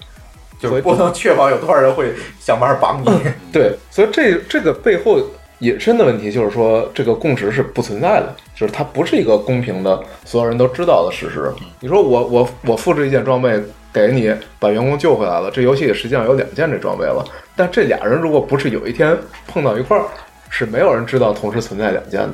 [0.60, 3.32] 就是不能确保有多少人会想办法绑你。
[3.54, 5.20] 对，所以这这个背后
[5.60, 11.52] 引申的问题就是说，这个共识是不存在的，就是它不是一个公平的，所有人都知道的事实。
[11.80, 13.62] 你说我我我复制一件装备
[13.94, 17.24] 给你，把员工救回来了，这游戏里实际上有两件这装备了，
[17.56, 19.16] 但这俩人如果不是有一天
[19.48, 20.06] 碰到一块儿，
[20.50, 22.34] 是没有人知道同时存在两件的。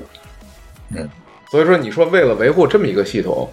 [0.95, 1.09] 嗯，
[1.49, 3.49] 所以说你说为了维护这么一个系统，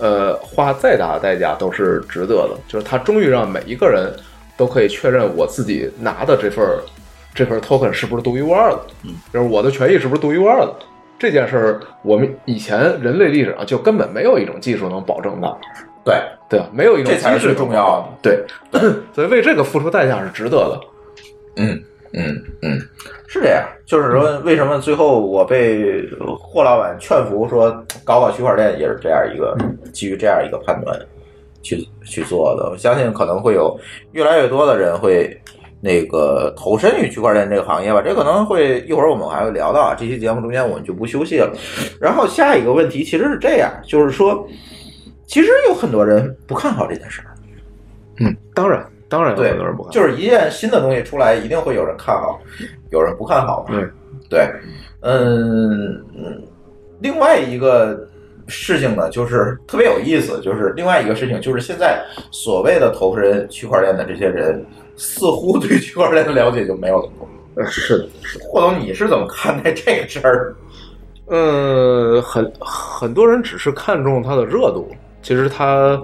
[0.00, 4.12] 呃，花再大的代价都是值得的，就是他终于让每一个人
[4.56, 6.66] 都可以确认我自己拿的这份
[7.34, 10.74] 这份 token 是不是独一无二的，嗯，就是我的权益是不是独一无二的。
[11.18, 15.54] 这件事儿，我们以前人类历史上就根本没有一种技术能保证的，
[16.02, 16.14] 对，
[16.48, 16.66] 对吧？
[16.72, 18.30] 没有一种这才是最重要的。
[18.70, 18.80] 对，
[19.12, 20.80] 所以为这个付出代价是值得的。
[21.56, 21.78] 嗯，
[22.12, 22.78] 嗯嗯，
[23.28, 26.04] 是这样，就是说，为什么最后我被
[26.38, 27.70] 霍老板劝服说
[28.04, 29.56] 搞搞区块链，也是这样一个
[29.92, 30.98] 基于这样一个判断
[31.62, 32.68] 去去做的。
[32.70, 33.78] 我相信可能会有
[34.12, 35.40] 越来越多的人会
[35.80, 38.02] 那个投身于区块链这个行业吧。
[38.02, 39.94] 这可能会一会儿我们还会聊到啊。
[39.96, 41.56] 这期节目中间我们就不休息了。
[42.00, 44.44] 然后下一个问题其实是这样，就是说，
[45.26, 47.30] 其实有很多人不看好这件事儿。
[48.18, 52.40] 嗯，当然，当然有对很多人不看，就是一件新的东西出来，一定会有人看好，
[52.90, 53.74] 有人不看好嘛。
[53.74, 53.90] 对
[54.30, 54.48] 对，
[55.02, 56.42] 嗯嗯，
[57.00, 58.08] 另外一个
[58.46, 62.00] 事情呢，就是特别有意思，就是另外一个事情，就是现在
[62.30, 64.64] 所谓的投身区块链的这些人，
[64.96, 67.28] 似乎对区块链的了解就没有那么多。
[67.56, 68.08] 呃是的，
[68.48, 70.54] 霍总，你是怎么看待这个事儿？
[71.32, 74.88] 嗯，很很多人只是看重它的热度，
[75.20, 76.00] 其实它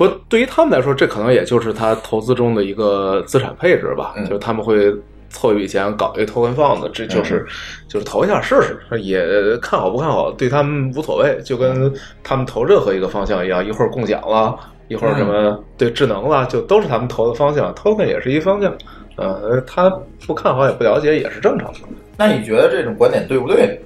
[0.00, 4.90] 不对于他们来说，这可能也就是他投资中的一个资产配置吧，嗯就是他们会
[5.28, 7.46] 凑一笔钱搞一个 token fund，这就是、
[7.86, 9.22] 就是投一下试试，也
[9.58, 11.92] 看好不看好对他们无所谓，就跟
[12.24, 14.58] 他们投任何一个方向一样，一会儿共享了。
[14.88, 18.74] 一会儿什么对智能了，就都是他们投的方向，token 也是一方向，
[19.14, 19.88] 呃，他
[20.26, 21.78] 不看好也不了解也是正常的。
[22.16, 23.80] 那你觉得这种观点对不对？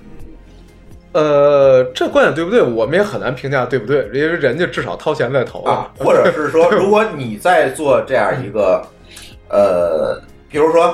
[1.15, 2.61] 呃，这观点对不对？
[2.61, 8.85] 我们也很难评价对不对，因为人家至少掏钱在投啊，或者是说， 如果你在做这样一个，
[9.49, 10.93] 呃，比如说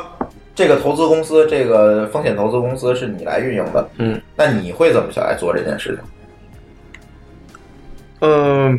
[0.55, 6.05] 这个投资公司，这个风险投资公司是你来运营的，嗯，那你会怎么想来做这件事情？
[8.21, 8.79] 嗯，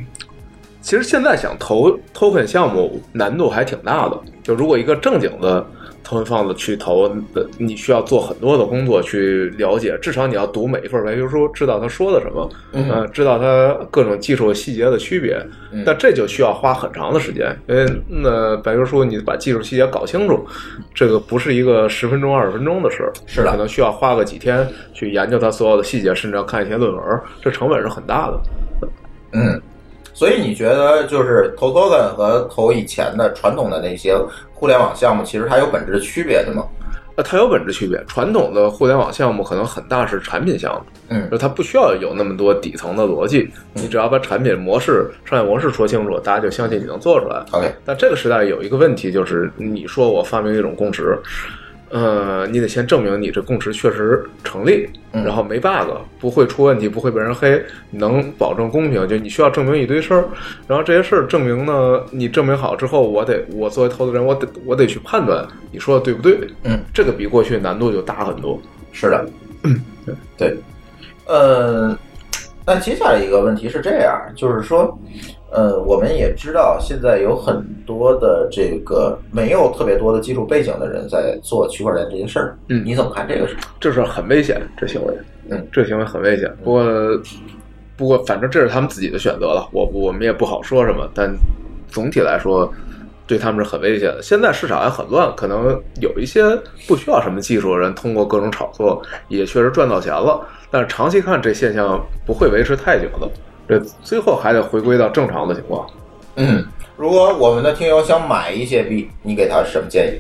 [0.80, 4.16] 其实现在想投 token 项目难度还挺大的。
[4.44, 5.66] 就如果一个正经的
[6.06, 15.36] token fund 去投，呃你需要做很多的工作去了解，至少你要读每一份白皮书，知道他说的什么，嗯呃，知道他各种技术细节的区别。
[15.74, 20.46] 嗯但这就需要花很长的时间，因为那白皮书你把技术细节搞清楚，
[20.94, 27.02] 这个不是一个十分钟、二十分钟的事儿，是的可能需要花个几天去研究它所有的细节，甚至要看一些论文，
[27.42, 28.42] 这成本是很大的。
[29.32, 29.62] 嗯，
[30.14, 34.16] 所以你觉得就是投 token 和投以前的传统的那些
[34.54, 36.64] 互联网项目，其实它有本质区别的吗？
[37.16, 38.02] 呃，它有本质区别。
[38.08, 47.44] 传统的互联网项目可能很大是产品项目，嗯就它不需要有那么多底层的逻辑，你只要把产品模式、商业模式说清楚，大家就相信你能做出来。
[47.52, 51.20] OK，但这个时代有一个问题，就是你说我发明一种共识，
[51.92, 55.90] 呃，你得先证明你这共识确实成立，嗯然后没 bug，
[56.20, 57.62] 不会出问题，不会被人黑，
[57.92, 59.06] 能保证公平。
[59.10, 60.26] 就你需要证明一堆事儿，
[60.68, 66.40] 然后这些事儿证明呢，你证明好之后，我得我作为投资人，我得我得去判断你说的对不对。
[66.64, 68.58] 嗯，这个比过去难度就大很多。
[68.94, 69.26] 是的，
[70.38, 70.56] 对，
[71.26, 71.98] 呃，
[72.66, 74.98] 那接下来一个问题是这样，就是说，
[75.52, 83.56] 呃，我们也知道现在有很多的这个没有特别多的技术背景的人在做区块链这些事儿，嗯你怎么看这个事？
[83.80, 85.14] 这是很危险，这行为，
[85.50, 86.50] 嗯，这行为很危险。
[86.64, 86.84] 不过，
[87.98, 91.06] 不过反正这是他们自己的选择了，我我们也不好说什么。
[91.14, 91.30] 但
[91.90, 92.72] 总体来说，
[93.28, 94.22] 对他们是很危险的。
[94.22, 96.44] 现在市场还很乱，可能有一些
[96.88, 100.48] 不需要什么技术的人，通过各种炒作也确实赚到钱了。
[100.72, 103.30] 但是长期看，这现象不会维持太久的，
[103.72, 105.88] 这最后还得回归到正常的情况。
[106.36, 106.66] 嗯，
[106.98, 110.20] 如果我们的听友想买一些币，你给他什么建议？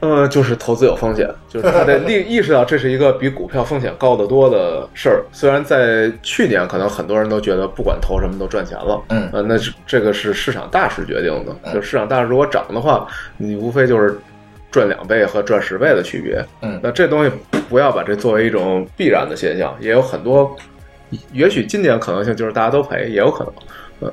[0.00, 5.24] 呃，就是投资有风险，就是他得 意意识到这是一个比股票风险高得多的事儿。
[5.32, 11.56] 虽然在去年可能很多人都觉得不管投什么都赚钱了，嗯呃，那是这个是市场大势决定的。
[11.64, 13.08] 嗯就市场大势如果涨的话，
[13.38, 14.18] 你无非就是
[14.70, 16.44] 赚两倍和赚十倍的区别。
[16.60, 17.30] 嗯那这东西
[17.70, 20.54] 不要把这作为一种必然的现象，也有很多，
[21.32, 24.12] 也许今年可能性就是大家都赔，也有可能。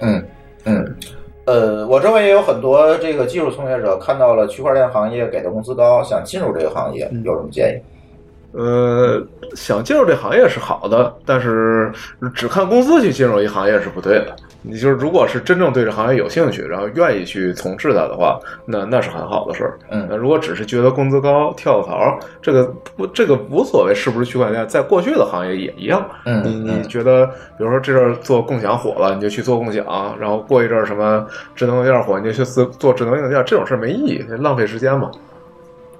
[0.00, 0.24] 嗯
[0.64, 0.96] 嗯，
[1.44, 8.56] 呃，我周围也有很多这个技术从业者看到了区块链行业给的工资高，想进入这个行业，有什么建议？
[8.56, 9.20] 呃，
[9.56, 11.92] 想进入这行业是好的，但是
[12.34, 14.36] 只看工资去进入一行业是不对的。
[14.66, 19.78] 你就是如果是真正对这行业有兴趣，然后愿意去从事它的话，那那是很好的事儿。
[19.90, 22.64] 嗯那如果只是觉得工资高跳槽，这个
[22.96, 26.08] 不这个无所谓是不是区块链，在过去的行业也一样。
[26.24, 27.26] 嗯你你嗯觉得，
[27.58, 29.84] 比如说这阵儿做共享火了，你就去做共享，
[30.18, 35.10] 然后过一阵儿什么智能硬件火，你就去做做智能硬件，这种事儿没意义，浪费时间嘛。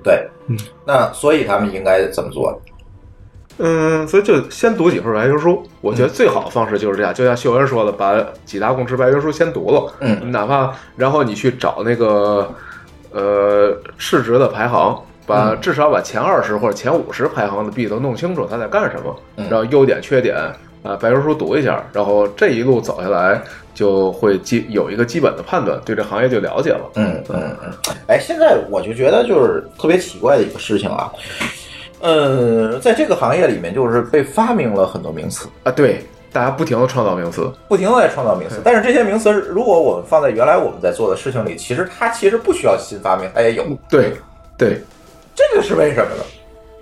[0.03, 0.57] 对，嗯，
[0.87, 2.59] 那所以他们应该怎么做？
[3.59, 5.63] 嗯，所以就先读几份白皮书。
[5.81, 12.53] 我觉得最好的方式就是这样，就像秀恩说的，把几大共识白皮书先读了，嗯哪怕然后你去找那个
[13.13, 20.37] 呃市值的排行，把嗯至少把前二十或者前五十排行的币都弄清楚它在干什么，嗯然后优点缺点
[20.83, 23.41] 啊，白皮书读一下，然后这一路走下来，
[23.73, 26.91] 就会基有一个基本的判断，对这行业就了解了。
[26.97, 27.73] 嗯嗯嗯，
[28.09, 31.11] 哎，现在我就觉得就是特别奇怪的一个事情啊，
[32.05, 44.13] 呃，在这个行业里面，就是被发明了很多名词，啊，对，大家不停的创造名词，不停的在创造名词，但是这些名词如果我们放在原来我们在做的事情里，其实它其实不需要新发明，它也有，对
[44.59, 44.83] 对，
[45.35, 46.25] 这个是为什么呢？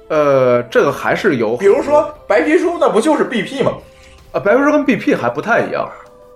[0.08, 3.74] 呃，这个还是有，比如说白皮书，那不就是 BP 吗？
[4.32, 5.88] 啊，白皮书跟 BP 还不太一样，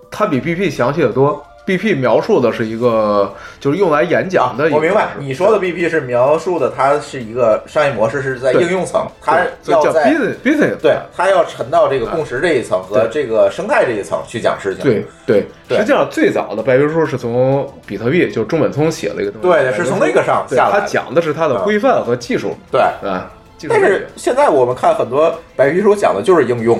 [0.09, 1.43] 它比 BP 详细的多。
[1.67, 14.83] BP 描述的是一个就是用来演讲的我明白你说的 BP 是描述的，它是一个商业模式，是在应用层，它要在 business business 对，它要沉到这个共识这一层和这个生态这一层去讲事情。
[14.83, 15.77] 对对，对。
[15.79, 22.55] 实际上最早的白皮书是从比特币，就中本聪写了一个东西，对对是从那个上对下来讲的是它的规范和技术。
[22.71, 23.29] 对，啊，
[23.67, 26.79] 但是现在我们看很多白皮书讲的就是应用，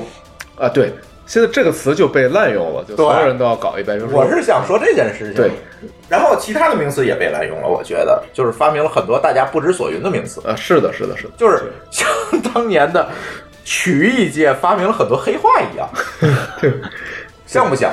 [0.57, 0.93] 啊，对，
[1.27, 4.07] 现在这个词就被滥用了，就所有人都要搞一白皮书。
[4.13, 5.35] 我是想说这件事情。
[5.35, 5.51] 对，
[6.09, 12.07] 然后其他的名词也被滥用了，我觉得就是发明了很多大家不知所云的名词，呃，是的，是的，是的，就是 像
[12.53, 13.09] 当年的
[13.65, 15.89] 曲艺界发明了很多黑话一样，
[17.45, 17.91] 像不像？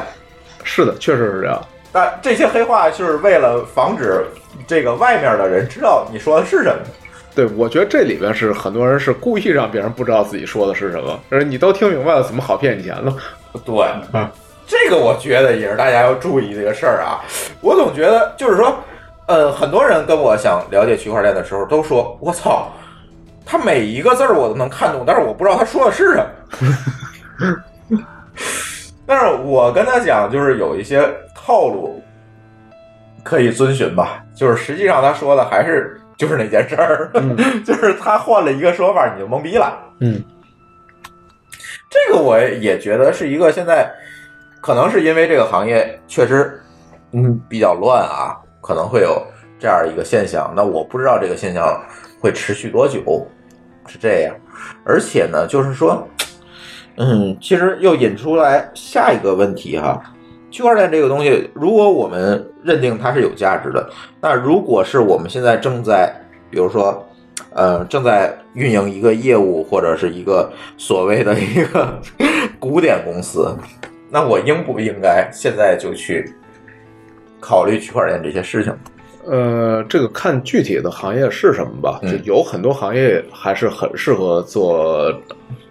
[0.62, 1.60] 是的，确实是这样。
[1.90, 4.24] 但这些黑话就是为了防止
[4.66, 6.82] 这个外面的人知道你说的是什么。
[7.34, 13.16] 对，我觉得这里边是很多人是故意让别人不知道自己说的是什么，而你都听明白了，怎么好骗你钱呢？
[13.64, 13.74] 对，
[14.66, 17.20] 这个我觉得也是大家要注意的一个事儿啊。
[17.60, 18.76] 我总觉得就是说，
[19.26, 22.72] 呃，很多人跟我想了解区块链的时候都说：“我操，
[23.44, 26.26] 他每一个字儿我都能看懂，但是我不知道他说的是什
[27.90, 27.98] 么。
[29.06, 31.02] ”但是我跟他讲，就是有一些
[31.34, 32.02] 套路
[33.22, 37.10] 可以遵循吧，就是实际上他说的还是就是那件事儿，
[37.64, 39.78] 就是他换了一个说法，你就懵逼了。
[40.00, 40.22] 嗯，
[41.90, 43.90] 这个我也觉得是一个现在
[44.60, 46.60] 可能是因为这个行业确实
[47.12, 49.22] 嗯比较乱啊，可能会有
[49.58, 50.52] 这样一个现象。
[50.56, 51.82] 那我不知道这个现象
[52.20, 53.26] 会持续多久，
[53.86, 54.34] 是这样。
[54.84, 56.06] 而且呢，就是说，
[56.96, 60.00] 嗯，其实又引出来下一个问题哈。
[60.54, 63.90] 区块链这个东西，如果我们认定它是有价值的，
[64.20, 66.14] 那如果是我们现在正在，
[66.48, 67.04] 比如说，
[67.52, 72.00] 呃，正在运营一个业务或者是一个所谓的一个
[72.60, 73.52] 古典公司，
[74.08, 76.32] 那我应不应该现在就去
[77.40, 78.72] 考虑区块链这些事情？
[79.26, 85.12] 呃，这个看具体的行业是什么吧，嗯就有很多行业还是很适合做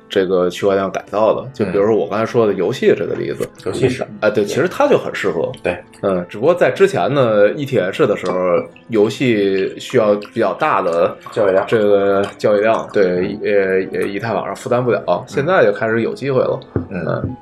[0.09, 8.37] 这个区块链改造的，就比如说我刚才说的游戏这个例子，游戏是啊，对，其实它就很适合，对，嗯，只不过在之前呢，ETH 的时候，
[8.89, 11.65] 游戏需要比较大的交易量。
[11.67, 16.59] 这个交易量，对，呃，呃以太网上负担不了，现在就开始有机会了，
[16.89, 17.35] 嗯，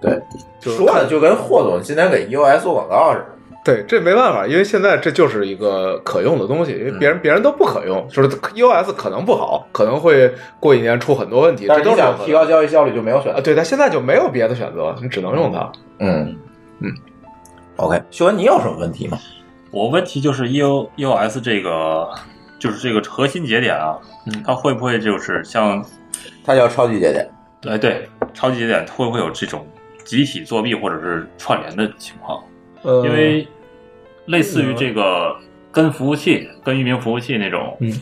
[0.00, 0.20] 对，
[0.60, 3.26] 说的就跟霍总今天给 EOS 做广告似的。
[3.68, 13.42] 对，这没办法，因为现在这就是一个可用的东西，因为别人、别人都不可用，就是 EOS 可能不好，可能会过一年出很多问题，但是你想提高交易效率就没有选啊，择。
[13.42, 15.70] 对，他现在就没有别的选择，你只能用它。
[15.98, 16.34] 嗯
[16.80, 16.90] 嗯
[17.76, 19.18] ，OK，修文，你有什么问题吗？
[19.70, 22.08] 我问题就是 E O E O S 这个
[22.58, 25.84] 就是这个核心节点啊，嗯它会不会就是像
[26.42, 27.30] 它叫超级节点。
[27.66, 29.66] 哎对超级节点会不会有这种
[30.06, 32.42] 集体作弊或者是串联的情况？
[32.82, 33.46] 呃因为
[34.28, 35.36] 类似于这个
[35.72, 37.92] 跟服务器、跟域名服务器那种，嗯，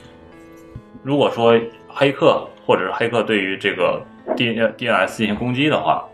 [1.03, 1.59] 如果说
[1.89, 4.01] 黑客或者是黑客对于这个
[4.37, 6.05] D D N S 进行攻击的话，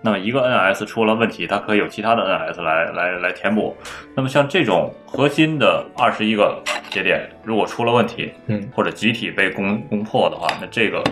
[0.00, 3.76] 那么一个 N S 出了问题，它可以有其他的 N S 来来来填补。
[4.14, 11.02] 那么像这种核心的二十一个节点，如果出了问题，嗯，或者集体被攻攻破的话，那这个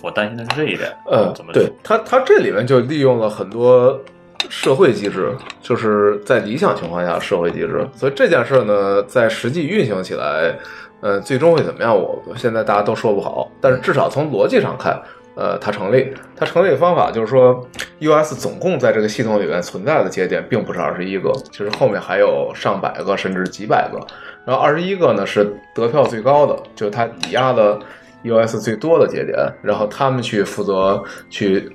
[0.00, 0.90] 我担心的是这一点。
[1.06, 4.00] 呃怎么，对它它这里面就利用了很多
[4.48, 10.56] 社会机制，就是在理想情况下社会机制，所以这件事呢，在实际运行起来，
[11.00, 11.96] 呃，最终会怎么样？
[11.96, 15.00] 我现在大家都说不好，但是至少从逻辑上看。
[15.40, 17.64] 呃，它成立，它成立的方法就是说
[18.00, 24.04] ，US 总共在这个系统里面存在的节点并不是二十一个，其实后面还有上百个甚至几百个，
[24.44, 27.78] 然后二十一个呢是得票最高的，就是它抵押的
[28.24, 31.70] US 最多的节点，然后他们去负责去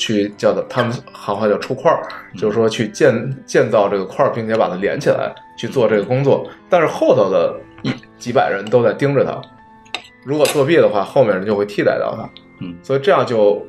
[0.00, 3.12] 去叫的，他们行话叫出块儿，就是说去建
[3.44, 6.48] 建造这个块儿，并且把它连起来去做这个工作。
[6.70, 9.38] 但是后头的一几百人都在盯着他，
[10.24, 12.26] 如果作弊的话，后面人就会替代掉他。
[12.62, 13.62] 嗯，所以这样就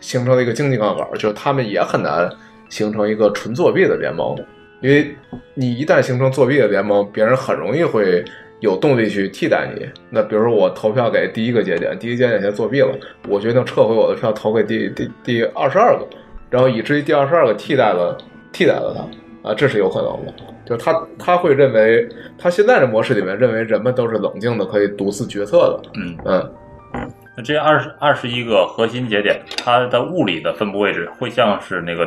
[0.00, 2.30] 形成了一个经济杠杆，就是他们也很难
[2.70, 4.34] 形成一个纯作弊的联盟，
[4.80, 5.14] 因为
[5.52, 8.24] 你一旦形成作弊的联盟，别人很容易会
[8.60, 9.86] 有动力去替代你。
[10.10, 12.96] 那比如说我投票给第一个节点，第一节点先作弊了，
[13.28, 16.06] 我决定撤回我的票，投给第第第二十二个，
[16.50, 18.16] 然后以至于第二十二个替代了
[18.52, 20.32] 替代了他啊，这是有可能的。
[20.64, 25.90] 就是他他会认为，他现在的模式里面认为人们都是冷静的，可以独自决策的。
[25.94, 32.04] 嗯，嗯，那这二十二十一个核心节点，它的物理的分布位置会像是那个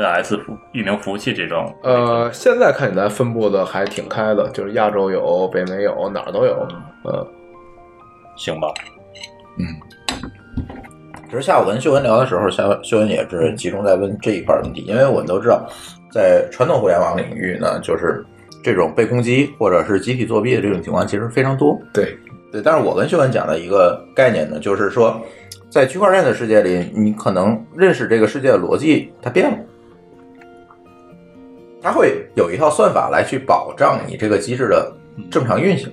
[0.00, 1.74] NS 服域名服务器这种？
[1.82, 6.66] 呃，现在看起来分布的还挺开的，就是亚洲有，北美有，哪儿都有。
[7.04, 7.26] 嗯，
[8.36, 8.68] 行吧。
[9.58, 9.64] 嗯
[11.30, 15.68] 其实下午跟秀文聊的时候，下秀恩也是集中在问这一块问题，因为我们都知道，
[16.10, 18.24] 在传统互联网领域呢，就是
[18.64, 21.78] 这种被攻击或者是集体作弊的这种情况其实非常多。
[21.92, 22.16] 对，
[22.50, 25.20] 对，但是我跟秀文讲的一个概念呢，就是说，
[25.68, 29.58] 在区块链的世界里，你可能认识这个世界的逻辑它变了，
[31.80, 34.92] 它会有一套算法来去保障你这个机制的
[35.30, 35.92] 正常运行。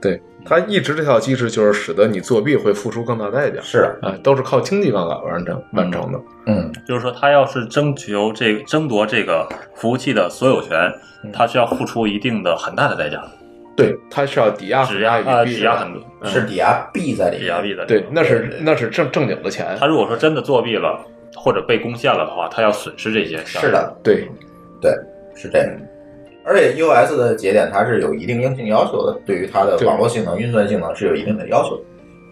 [0.00, 3.60] 对，它一直这套机制就是使得你作弊会付出更大代价。
[3.62, 6.20] 是，啊，都是靠经济杠杆完成完成的。
[6.46, 10.92] 嗯，就是说，他要是征求这个争夺这个服务器的所有权，
[11.32, 13.22] 他需要付出一定的很大的代价，
[13.76, 17.40] 对，它是要抵押质押啊，很大一笔质押很多，嗯是抵押币在里面。
[17.42, 17.86] 抵押币的。
[17.86, 19.76] 对，那是那是正正经的钱。
[19.78, 20.98] 他如果说真的作弊了，
[21.34, 23.38] 或者被攻陷了的话，他要损失这些。
[23.44, 24.28] 是，的，对，
[24.80, 24.92] 对，
[25.34, 25.68] 是这样。
[26.44, 31.82] 而且 EOS 的节点它是有一定硬性要求的，对于它的网络性能、运算性能是有一定的要求的。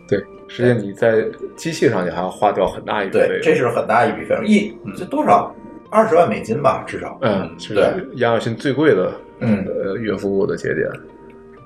[0.09, 1.25] 对，实际你在
[1.55, 5.55] 机器上你还要花掉很大一笔费对，这是很大一笔费用，一这多少？
[5.93, 7.19] 二十万美金吧，至少。
[7.23, 7.85] 嗯，是对
[8.17, 10.89] 亚马逊最贵的嗯呃云服务的节点。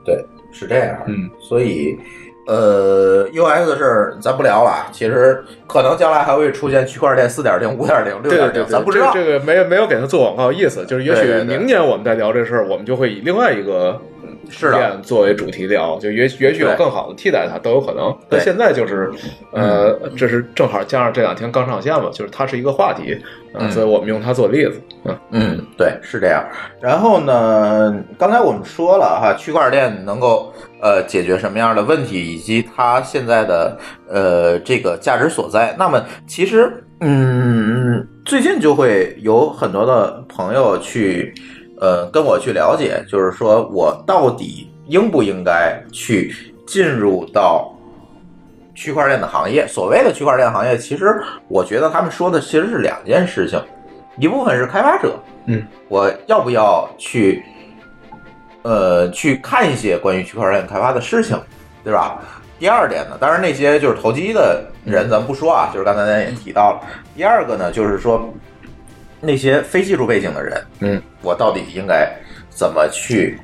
[0.05, 0.23] 对，
[0.53, 0.99] 是这样。
[1.07, 1.99] 嗯，所以，
[2.47, 4.87] 呃，EOS 的事儿咱不聊了。
[4.93, 9.11] 其实可能将来还会出现区块链四点零、五点零、六点零，咱不知道。
[9.15, 14.01] 这个这个没有没有给他做广告意思，就是也许明年我们再聊这事儿，我们就会以另外一个
[14.49, 18.11] 是的作为主题聊，就也也许有更好的替代它都有可能。
[18.29, 19.11] 对嗯但现在就是，
[19.53, 23.17] 呃，这是正好加上这两天刚上线嘛，就是它是一个话题，
[23.71, 24.81] 所以我们用它做例子。
[25.05, 26.45] 嗯，嗯，对，是这样。
[26.81, 33.79] 然后呢，刚才我们说了哈，区块链能够呃解决什么样的问题，以及它现在的
[34.09, 35.75] 呃这个价值所在。
[35.79, 41.35] 那么其实，嗯，最近就会有很多的朋友去
[41.85, 46.35] 呃跟我去了解，就是说我到底应不应该去
[46.67, 47.71] 进入到。
[48.77, 53.63] 区块链的行业，所谓的区块链行业，其实我觉得他们说的其实是两件事情，
[54.19, 55.17] 一部分是开发者，
[55.47, 57.45] 嗯，我要不要去，
[58.63, 61.41] 呃，去看一些关于区块链开发的事情，
[61.85, 62.21] 对吧？
[62.59, 66.81] 第二点呢，当然那些就是投机的人咱们不说啊，就是刚才咱也提到了。
[67.15, 68.29] 第二个呢，就是说
[69.25, 72.11] 那些非技术背景的人，嗯，我到底应该
[72.51, 73.39] 怎么去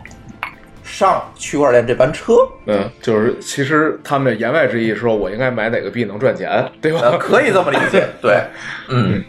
[0.85, 2.35] 上区块链这班车？
[2.67, 7.01] 嗯，就是其实他们的言外之意说我应该买哪个币能赚钱，对吧？
[7.03, 8.41] 呃，可以这么理解，对，
[8.89, 9.23] 嗯，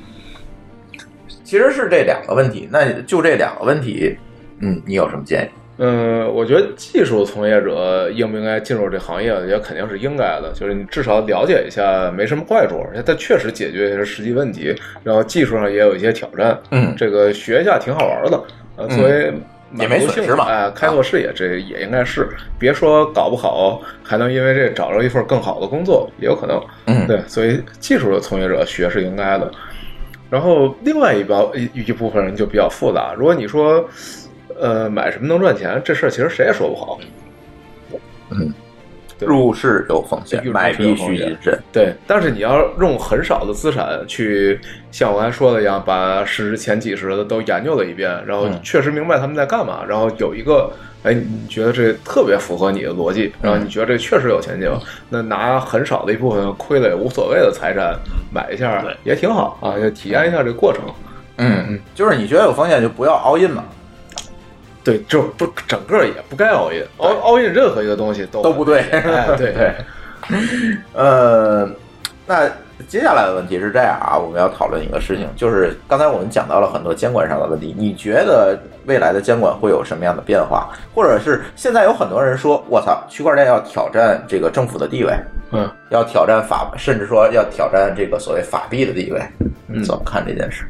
[1.43, 2.67] 其实是这两个问题。
[2.71, 4.17] 那就这两个问题，
[4.59, 5.49] 嗯，你有什么建议？
[5.77, 10.51] 嗯，我觉得技术从业者应不应该进入这行业，我觉得肯定是应该的。
[10.53, 16.59] 就是你至少了解一下，没什么坏处，而且它确实解决一些实际问题，然后技术上也有一些挑战。
[16.69, 18.43] 嗯这个学一下挺好玩的。
[18.75, 19.33] 呃，作为
[19.79, 22.27] 也没损失嘛哎、开拓视野，这也应该是。
[22.59, 26.61] 别说搞不好，还能因为这找着一份更好的工作，也有可能。
[26.85, 29.49] 嗯，对，所以技术的从业者学是应该的。
[30.29, 33.13] 然后另外一包一一部分人就比较复杂。
[33.17, 33.83] 如果你说，
[34.59, 36.99] 呃，买什么能赚钱，这事儿其实谁也说不好。
[38.31, 38.53] 嗯
[39.19, 41.55] 入市有风险，买必须谨慎。
[41.71, 44.59] 对，但是你要用很少的资产去
[44.91, 50.71] 像我刚才说的一样，把市值前几十的都研究了一遍，然后嗯确实明白他们在干嘛，然后有一个。
[51.03, 54.71] 哎，你觉得这特别符合你的逻辑，然后你觉得这确实有前景，
[55.09, 57.97] 那拿很少的一部分亏了也无所谓的财产
[58.31, 60.83] 买一下对也挺好啊，就体验一下这个过程。
[61.37, 63.63] 嗯，就是你觉得有风险就不要 all in 嘛，
[64.83, 68.79] 对，就不整个也不该 all in，all all in 任何一个东西都都不对。
[68.91, 69.75] 哎，对 对，
[70.93, 71.69] 呃，
[72.25, 72.49] 那
[72.87, 80.69] 接下来的问题是这样啊，我们要讨论一个事情，就是刚才我们讲到了很多监管上的问题，你觉得未来的监管会有什么样的变化？
[80.95, 85.13] 或者是现在有很多人说，我操，区块链要挑战这个政府的地位，
[85.51, 89.21] 嗯，要挑战法，甚至说要挑战这个所谓法币的地位，
[89.67, 90.65] 你怎么看这件事？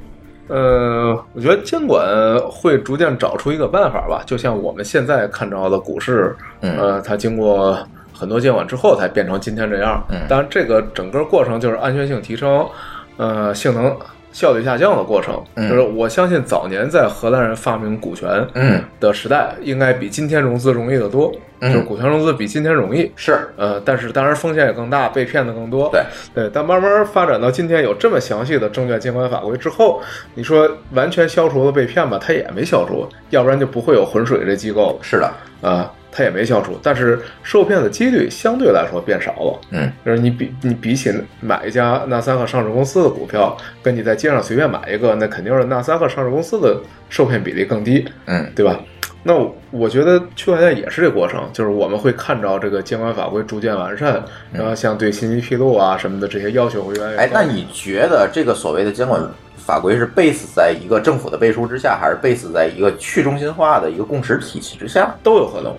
[0.51, 2.05] 呃，我觉得监管
[2.49, 7.77] 会逐渐找出一个办法吧，就像我们现在看到的股市，嗯呃，它经过
[8.13, 10.03] 很多监管之后才变成今天这样。
[10.09, 12.67] 嗯当然，这个整个过程就是安全性提升，
[13.15, 13.95] 呃，性能
[14.31, 15.41] 效率下降的过程。
[15.55, 21.31] 嗯就是我相信早年在荷兰人发明股权嗯的时代，应该比今天融资容易得多。
[21.63, 25.89] 嗯就是股权融资比今天容易，是呃，但是当然风险也更大，被骗的更多。
[25.91, 26.01] 对
[26.33, 30.01] 对，但慢慢发展到今天有这么详细的证券监管法规之后，
[30.33, 36.77] 你说完全消除了被骗吧，它也没消除，要不然就不会有浑水这机构了是的，啊，它也没消除。
[36.83, 39.59] 但是受骗的几率相对来说变少了。
[39.71, 48.05] 嗯就是你比你比起买一家纳斯达克上市公司的股票，跟你在街上随便买一个，那肯定是纳斯达克上市公司的受骗比例更低。
[48.25, 48.79] 嗯对吧？
[49.23, 54.19] 那我我觉得区块链也是这个过程，就是我们会看着这个监管法规逐渐完善，
[54.51, 57.23] 然后像对信息披露啊什么的这些要求会越来越高。
[57.23, 59.21] 哎，那你觉得这个所谓的监管
[59.55, 65.15] 法规是 base 在一个政府的背书之下，还是 base 在一个去中心化的一个共识体系之下？
[65.21, 65.71] 都有可能，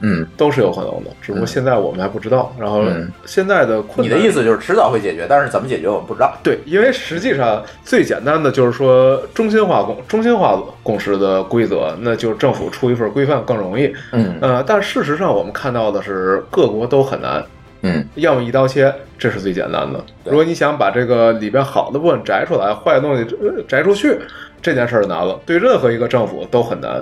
[0.00, 2.54] 嗯，都是有可能的，只不过现在我们还不知道。
[2.58, 6.36] 然后嗯现在的困难，你的意思就是迟早会解决，但是怎么解决我们不知道。
[6.42, 13.92] 对，因为实际上最简单的就是说中心化共中心化共识的规则，那就是政府出一份规范更容易。
[14.12, 17.44] 嗯呃，但事实上我们看到的是各国都很难。
[17.82, 20.02] 嗯要么一刀切，这是最简单的。
[20.24, 24.18] 如果你想把这个里边好的部分摘出来，坏的东西呃摘出去，
[24.60, 27.00] 这件事儿难了，对任何一个政府都很难。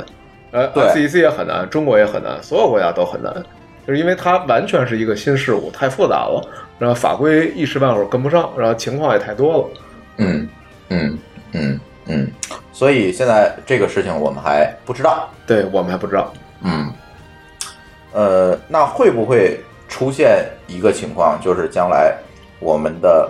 [0.54, 3.34] 呃对，SEC 也很难，中国也很难，所有国家都很难，
[3.84, 6.40] 就是因为它完全是一个新事物，太复杂了，
[6.78, 9.68] 然后法规一时半会儿跟不上，然后情况也太多了。
[10.18, 10.48] 嗯
[10.90, 11.18] 嗯
[11.54, 12.30] 嗯嗯，
[12.72, 15.28] 所以现在这个事情我们还不知道。
[15.44, 16.32] 对我们还不知道。
[16.62, 16.92] 嗯，
[18.12, 22.14] 呃，那会不会出现一个情况，就是将来
[22.60, 23.28] 我们的，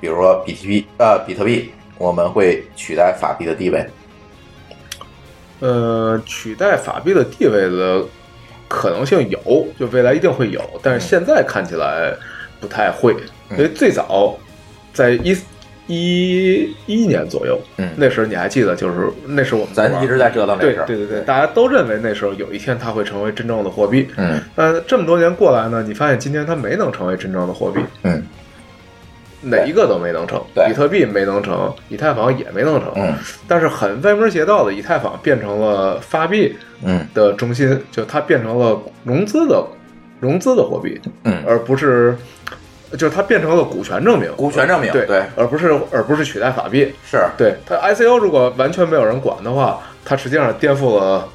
[0.00, 3.84] 比如说比特币，呃，比特币，我们会取代法币的地位？
[5.62, 8.02] 呃，取代法币的地位的
[8.66, 12.12] 可能性有，就未来一定会有，但是现在看起来
[12.60, 13.14] 不太会，
[13.48, 13.56] 嗯。
[13.56, 14.36] 因为最早
[14.92, 15.36] 在一
[15.86, 17.90] 一一年左右，嗯。
[17.96, 20.86] 那时候你还记得，就是那时候我们玩咱一直在折腾这事儿。
[20.86, 28.20] 对对对对，大家都认为那时候有一天它会成为真正的货币，嗯但这么多年过来呢，你发现今天它没能成为真正的货币，嗯
[29.42, 33.14] 哪一个都没能成，比特币没能成，以太坊也没能成，嗯。
[33.46, 37.06] 但是很歪门邪道的，以太坊变成了发币嗯。
[37.12, 39.64] 的中心，就它变成了融资的
[40.20, 42.16] 融资的货币，嗯，而不是，
[42.92, 45.22] 就是它变成了股权证明，股权证明对对。
[45.36, 47.18] 而不是而不是取代法币，是。
[47.36, 51.28] 对它 ICO 如果完全没有人管的话，它实际上颠覆了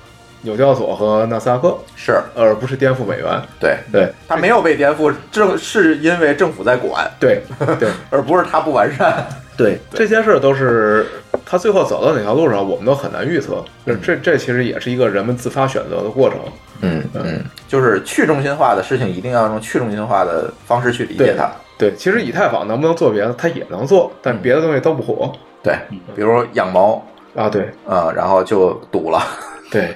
[0.47, 3.25] 纽交所和纳斯达克，是，而不是颠覆美元，
[3.59, 7.41] 对，对它没有被颠覆，正是因为政府在管，对
[7.77, 7.89] 对。
[8.09, 9.27] 而不是它不完善。
[9.57, 11.05] 对，这些事儿都是
[11.43, 13.61] 他最后走到哪条路上，我们都很难预测。
[13.85, 16.39] 嗯这这其实也是一个人们自发选择的过程。
[16.81, 21.51] 嗯嗯，就是去中心化的事情，一定要用去中心化的方式去理解它。
[21.77, 25.31] 对，其实以太坊能不能做别的，它也能做，嗯但别的东西都不火
[25.63, 25.75] 对，
[26.15, 27.03] 比如养猫，
[27.35, 27.49] 啊。
[27.49, 29.19] 对啊、然后就堵了。
[29.71, 29.95] 对，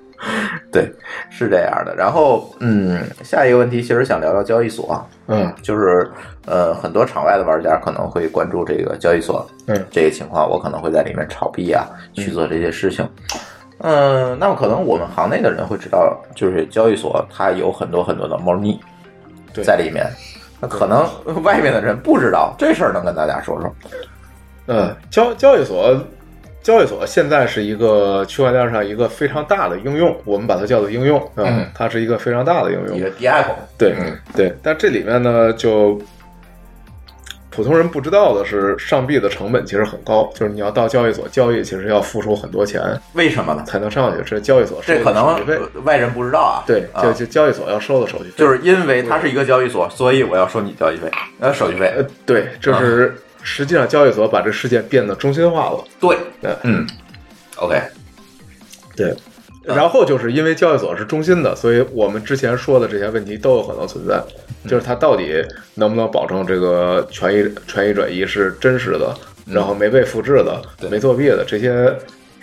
[0.70, 0.92] 对，
[1.30, 1.94] 是这样的。
[1.96, 6.10] 然后，嗯，下一个问题其实想聊聊交易所，嗯就是
[6.46, 13.08] 呃，很多场外的玩家可能会关注这个交易所，嗯这个情况，我可能会在里面炒币啊，去做这些事情。
[13.78, 18.80] 嗯，那么可能我们行内的人会知道，就是交易所它有很多很多的猫腻
[19.64, 20.06] 在里面。
[20.60, 21.04] 那可能
[21.42, 23.74] 外面的人不知道这事儿，能跟大家说说？
[24.68, 25.92] 嗯，交交易所。
[26.62, 33.00] 交易所现在是一个区块链上一个非常大的应用，我们把它叫做应用，啊嗯它是一个非常大的应用一。
[33.00, 36.00] 个 DI 口，对嗯对，但这里面呢，就
[37.50, 42.80] 普通人不知道的是，上币的成本其实很高，就是你要到交易所交易，其实要付出很多钱
[43.12, 43.62] 为什么呢？
[43.66, 44.22] 才能上去。
[44.24, 45.36] 这交易所这可能
[45.84, 46.64] 外人不知道啊。
[46.66, 51.10] 对，啊就就交易所要收的手续费，就是因为它是一个交易所，所以我要收你交易费，
[51.40, 51.92] 呃，手续费。
[51.94, 55.84] 呃，对，这是实际上交易所把这事件变得中心化了。
[56.00, 56.86] 对，对嗯
[57.56, 57.80] ，OK，
[58.96, 59.14] 对，
[59.64, 64.22] 然后就是因为交易所是中心的，所以我们之前说的这些问题都有可能存在。
[64.68, 69.12] 就是它到底能不能保证这个权益权益转移是真实的，
[69.44, 71.92] 然后没被复制的、没作弊的这些，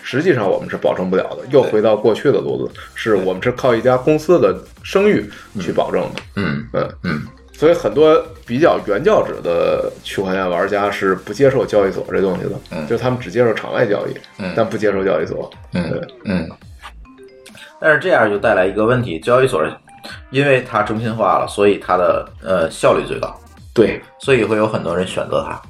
[0.03, 1.47] 实际上我们是保证不了的。
[1.49, 5.29] 又回到过去的路子，是我们是靠一家公司的声誉
[5.61, 6.21] 去保证的。
[6.35, 6.67] 嗯。
[6.73, 6.89] 嗯。
[7.03, 7.21] 嗯
[7.60, 15.51] 所以很多比较原教旨的区块链玩家是不接受交易所这东西的，嗯就是他们只接受场外交易，嗯但不接受交易所。
[15.74, 16.49] 嗯对嗯。
[17.82, 19.62] 但是这样就带来一个问题，交易所
[20.30, 23.38] 因为它中心化了，所以它的呃效率最高，
[23.74, 25.62] 对，所以会有很多人选择它。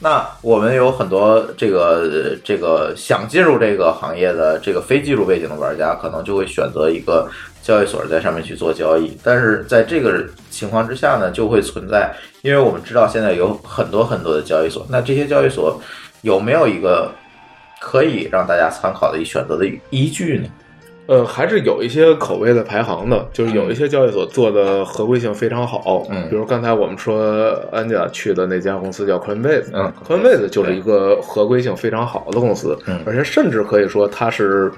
[0.00, 7.28] 那我们有很多这个呃这个想进入这个行业的这个非技术背景的玩家，可能就会选择一个
[7.66, 9.16] 交易所在上面去做交易。
[9.24, 15.80] 但是在这个情况之下呢，就会存在，因为我们知道现在有很多很多的交易所，那这些交易所
[16.22, 17.10] 有没有一个
[17.80, 20.48] 可以让大家参考的一选择的依据呢？
[21.08, 34.72] 呃，还是有一些口碑的排行的，就是有一些交易所做的合规性非常好，嗯比如刚才我们说安家去的那家公司叫 Coinbase，嗯，Coinbase 就是一个合规性非常好的公司，嗯而且甚至可以说它是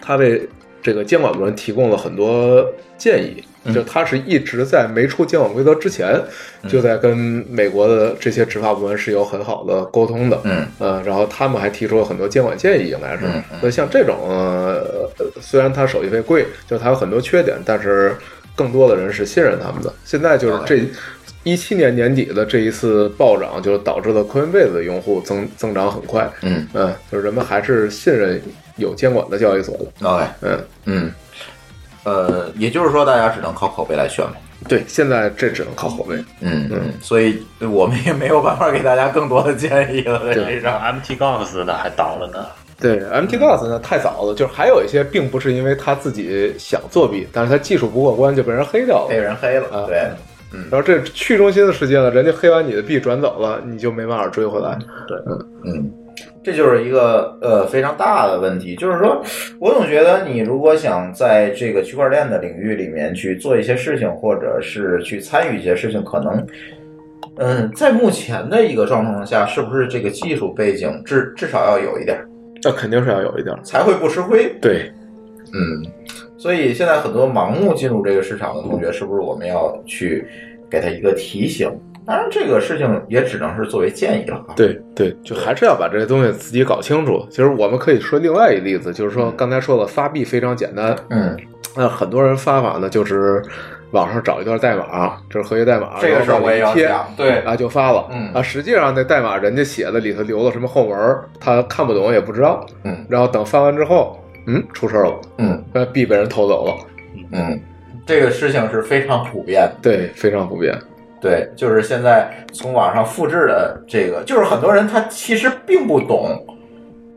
[0.00, 0.48] 它为
[0.82, 2.64] 这个监管部门提供了很多
[2.96, 3.74] 建议，嗯。
[3.74, 6.20] 就他是一直在没出监管规则之前，
[6.62, 6.70] 嗯。
[6.70, 7.16] 就在跟
[7.50, 10.66] 美国的这些执法部门是有很好的沟通的，嗯。
[10.78, 13.24] 呃，然后他们还提出了很多监管建议，应该是。
[13.60, 15.10] 所以像这种，呃，
[15.40, 18.16] 虽然它手续费贵，就它有很多缺点，但是
[18.56, 19.92] 更多的人是信任他们的。
[20.04, 20.82] 现在就是这
[21.42, 26.30] 一七年年底的这一次暴涨，就导致了 Coinbase 的用户增增长很快。
[26.42, 26.66] 嗯。
[26.74, 28.40] 嗯，就是人们还是信任
[28.80, 29.84] 有监管的交易所的。
[30.08, 31.12] ，OK，嗯，嗯，
[32.04, 34.32] 呃，也就是说，大家只能靠口碑来选嘛。
[34.68, 36.16] 对，现在这只能靠口碑。
[36.40, 41.00] 嗯嗯，所以我们也没有办法给大家更多的建议了，这让上。
[41.00, 42.46] MT Gox 呢还倒了呢。
[42.78, 49.06] 对，MT Gox 呢太早了，就是还有一些并不是因为他自己想作弊，但是他技术不过关就被人黑掉了。
[49.08, 50.10] 被人黑了，啊对，
[50.52, 54.78] 嗯然后这去中心的世界呢，人家黑完你的币转走了，你就没办法追回来。
[55.06, 55.92] 对，嗯嗯，
[56.42, 59.22] 这就是一个呃非常大的问题，就是说
[59.58, 66.46] 我总觉得你如果想在这个区块链的领域里面去做一些事情，或者是去参与一些事情，可能。
[67.36, 72.28] 嗯，在目前的一个状况下，是不是这个技术背景至至少要有一点儿，
[72.62, 73.62] 那肯定是要有一点儿。
[73.62, 74.52] 才会不吃亏？
[74.60, 74.92] 对，
[75.54, 75.82] 嗯，
[76.36, 80.26] 所以现在很多盲目进入这个市场的同学，是不是我们要去
[80.68, 81.70] 给他一个提醒？
[82.06, 84.54] 当然，这个事情也只能是作为建议了啊。
[84.56, 87.24] 对对，就还是要把这些东西自己搞清楚。
[87.30, 90.96] 其实我们可以说另外一例子，就是说刚才说了，发币非常简单。
[91.10, 91.36] 嗯，
[91.76, 93.42] 那很多人发法呢，就是
[93.92, 98.08] 网上找一段代码，这是合约代码，这个事儿我也要贴讲，对啊就发了。
[98.10, 102.66] 嗯啊，实际上那代码人家写的里头留了什么后文，他看不懂也不知道。
[102.84, 106.74] 嗯然后等发完之后，嗯，出事儿了，嗯那币被人偷走了。
[107.32, 107.60] 嗯，
[108.06, 109.76] 这个事情是非常普遍的。
[109.82, 110.76] 对，非常普遍。
[111.20, 116.42] 对，就是现在从网上复制的这个，就是很多人他其实并不懂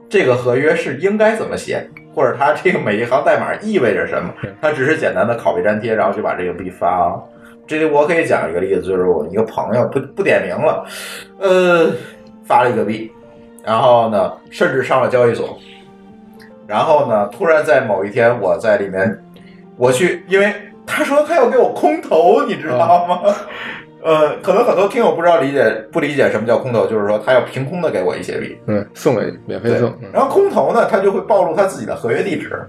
[0.09, 4.29] 这个合约是应该怎么写，或者他这个每一行代码意味着什么，
[4.61, 7.23] 他只是简单的拷贝粘贴，然后就把这个币发了。
[7.65, 10.85] 这里我可以讲一个例子，就是我一个朋友不不点名了，
[11.39, 11.89] 呃，
[12.45, 13.09] 发了一个币，
[13.63, 15.57] 然后呢，甚至上了交易所，
[16.67, 19.17] 然后呢，突然在某一天我在里面，
[19.77, 20.53] 我去，因为
[20.85, 23.33] 他说他要给我空投，你知道吗？
[24.03, 29.89] 呃，可能很多听友不知道理解不理解什么叫空投，就是说他要凭空的给我一些币，嗯，送给免费对送。
[30.01, 32.61] 嗯，然后空投呢，他就会暴露他自己的合约地址，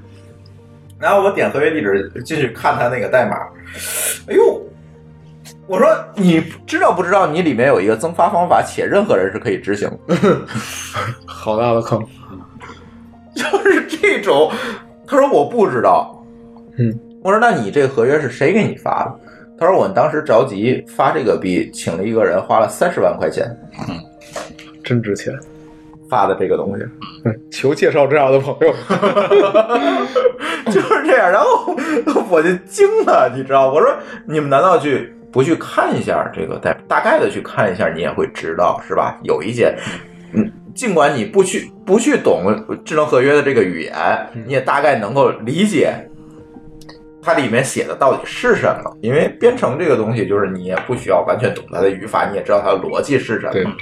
[0.98, 3.36] 然后我点合约地址进去看他那个代码，
[4.28, 4.62] 哎呦，
[5.66, 10.16] 我说你知道不知道你里面有一个增发方法，且任何人是可以执行的，
[11.26, 12.00] 好大的坑。
[13.34, 14.50] 就是这种。
[15.06, 16.24] 他说我不知道，
[16.78, 19.23] 嗯，我说那你这个合约是谁给你发的？
[19.58, 23.46] 他说我们当时着急发这个币，请了一个人花了三十万块钱
[23.88, 23.96] 嗯
[24.82, 25.32] 真值钱。
[26.10, 26.84] 发的这个东西。
[27.24, 28.74] 嗯，求介绍这样的朋友。
[30.70, 31.74] 就是这样，然后
[32.30, 33.72] 我就惊了，你知道？
[33.72, 33.90] 我说
[34.26, 39.18] 你们难道去不去看一下这个大大概的去看一下，你也会知道是吧？
[39.24, 39.74] 有一些，
[40.34, 42.44] 嗯，尽管你不去不去懂
[42.84, 43.94] 智能合约的这个语言，
[44.46, 45.94] 你也大概能够理解
[47.24, 48.96] 它里面写的到底是什么。
[49.00, 53.72] 因为编程这个东西，就是你也不需要完全懂它的语法，你也知道它的逻辑是什对么。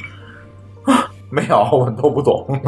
[1.31, 2.61] 没有，我们都不懂。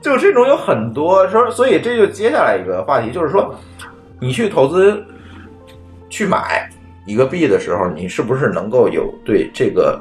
[0.00, 3.52] 就这种有很多说，所以这就接下来一个话题，就是说，
[4.20, 5.04] 你去投资
[6.08, 6.70] 去买
[7.06, 10.00] 一个币的时候，你是不是能够有对这个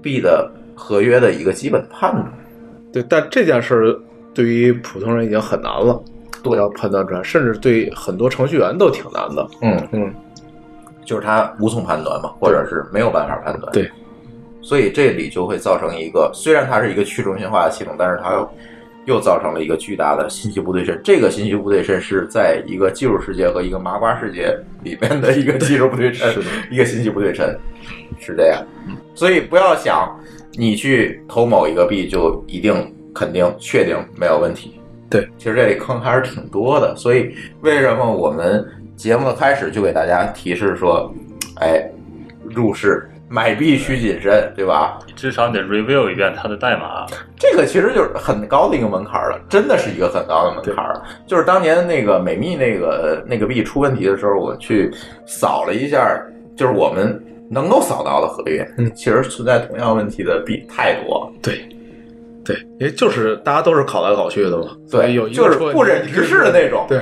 [0.00, 2.32] 币的合约的一个基本判断？
[2.92, 4.00] 对，但这件事儿
[4.32, 6.00] 对于普通人已经很难了，
[6.50, 9.48] 对要判断出来，甚至对很多程序员都挺难的。
[9.62, 10.14] 嗯，嗯，
[11.04, 13.72] 就是他无从判断嘛，或者是没有办法判断。
[13.72, 13.90] 对，
[14.62, 18.50] 所以这里就会造成一个，虽然它是一个去中心化的系统，但是它又
[19.06, 20.98] 又造成了一个巨大的信息不对称。
[21.04, 27.48] 这个信息不对称是在一个技术世界和一个麻瓜世界里面的一个技术不对称，一个信息不对称，
[28.18, 28.60] 是这样。
[29.14, 30.18] 所以不要想
[30.54, 34.74] 你去投某一个币就一定肯定确定没有问题。
[35.08, 38.64] 对，其实这里坑还是挺多的，所以为什么我们
[38.96, 41.12] 节目的开始就给大家提示说，
[41.60, 41.88] 哎，
[42.44, 44.98] 入市买币需谨慎，对吧？
[45.14, 47.04] 至少你得 review 一遍它的代码。
[47.36, 51.02] 这个其实就是很高的一个门槛了，真的是一个很高的门槛了。
[51.26, 54.90] 就是当年那个美币那个那个币出问题的时候，我去
[55.26, 56.20] 扫了一下，
[56.56, 61.32] 就是我们能够扫到的合约，嗯其实存在同样问题的币太多。
[61.42, 61.60] 对，
[62.46, 67.00] 对，也就是大家都是考来考去的嘛，所以有一个就是不忍直视的那种，对，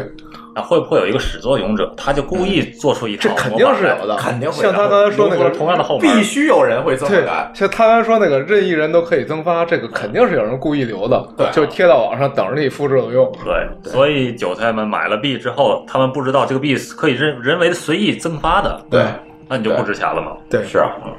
[0.55, 7.51] 那会不会有一个始作俑者，他就故意做出一套这肯定是有的，肯定会像他刚才说那个同样的后门必须有人会这么对干，。
[7.55, 13.31] 像他刚才说那个任意人都可以增发，这个肯定是有人故意留的，对就贴到网上等着你复制有用。
[13.45, 19.05] 对，所以韭菜们买了币之后，他们不知道这个币是可以人人为的随意增发的，对，
[19.49, 20.33] 那你就不值钱了嘛。
[20.49, 21.13] 对，是啊，嗯，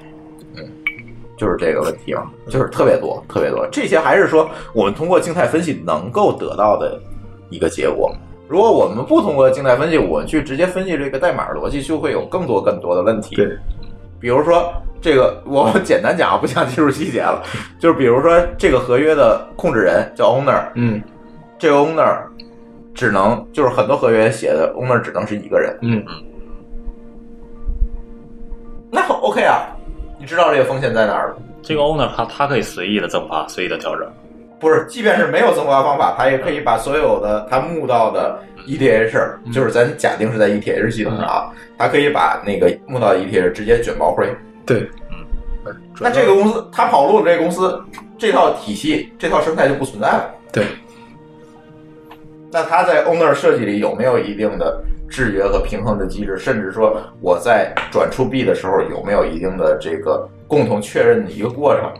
[1.37, 3.67] 就是这个问题嘛，就是特别多，特别多。
[3.71, 6.99] 这些还是说我们通过静态分析能够得到的
[7.49, 8.13] 一个结果。
[8.47, 13.35] 如果我们不通过静态分析，我们去直接分析这个代码逻辑，就会有更多更多的问题。
[13.35, 13.47] 对，
[14.19, 14.71] 比如说
[15.01, 17.41] 这个，我 简单讲，不想进入细节了。
[17.79, 21.01] 就是比如说这个合约的控制人叫 owner，嗯
[21.57, 22.19] 这个 owner
[22.93, 25.75] 只能就是很多合约写的 owner 只能是一个人。
[25.81, 26.05] 嗯，
[28.91, 29.75] 那 OK 啊，
[30.25, 31.35] 你知道这个风险在哪儿了？
[31.61, 34.11] 这个 owner 他他可以随意的增发，随意的调整。
[34.59, 44.27] 不是，即便是没有增发方法，他也可以把所有的他募到的 ETH，、就是咱假定是在 ETH 系统上啊，他可以把那个募到的 ETH 直接卷包灰。
[44.65, 47.79] 对，嗯，那这个公司他跑路了，这个公司
[48.17, 50.33] 这套体系、这套生态就不存在了。
[50.51, 50.65] 对，
[52.51, 56.37] 那他在 owner 设计里有没有一定的制约和平衡的机制？
[56.37, 61.91] 甚至说我在转出币的时候有没有一定的这个共同确认的一个过程？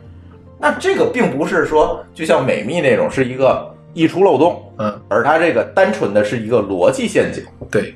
[0.59, 7.93] 那这个并不是说就像美密那种是一个溢出漏洞，嗯，而它这个单纯的是一个逻辑陷阱，对，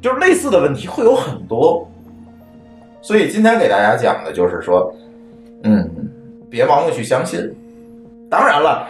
[0.00, 1.88] 就是类似的问题会有很多。
[3.00, 4.94] 所以今天给大家讲的就是说，
[5.64, 5.88] 嗯，
[6.50, 7.54] 别盲目去相信。
[8.30, 8.86] 当然了，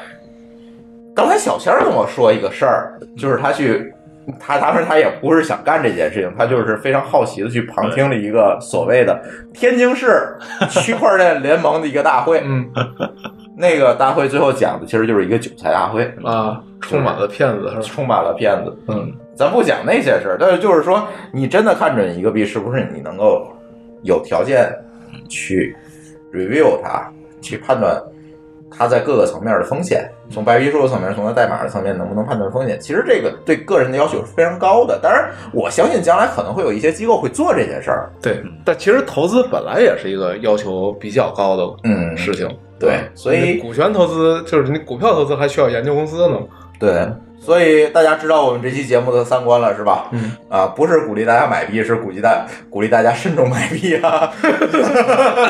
[1.15, 3.93] 刚才小仙儿跟我说一个事儿，就是他去，
[4.39, 9.23] 他当时他也不是想干这件事情，他就是非常好奇的去旁听了一个所谓的
[9.53, 10.37] 天津市
[10.71, 12.43] 区块链联盟的一个大会。
[12.45, 12.69] 嗯
[13.61, 17.77] 那个大会最后讲的其实就是一个韭菜大会，啊，充满了骗子？
[17.83, 18.79] 充满了骗子。
[18.87, 23.53] 嗯，咱不讲那些事儿，但是就是说，你真的看准一个币，是不是你能够
[24.05, 24.73] 有条件
[25.29, 25.77] 去
[26.33, 27.11] review 它，
[27.41, 28.01] 去判断
[28.71, 32.79] 它在各个层面的风险，从白皮书的层面，从它代码的层面，能不能判断风险？
[32.81, 34.99] 其实这个对个人的要求是非常高的。
[35.03, 38.11] 当然，我相信将来可能会有一些机构会做这件事儿。
[38.21, 42.49] 对，但其实投资本来也是一个要求比较高的嗯事情。
[42.79, 46.39] 对，所以你股权投资就是你股票投资还需要研究公司呢。
[46.79, 47.09] 对，
[47.49, 50.11] 所以大家知道我们这期节目的三观了是吧？
[50.13, 54.31] 嗯，啊，不是鼓励大家买币，是鼓励大 鼓励大家慎重买币啊，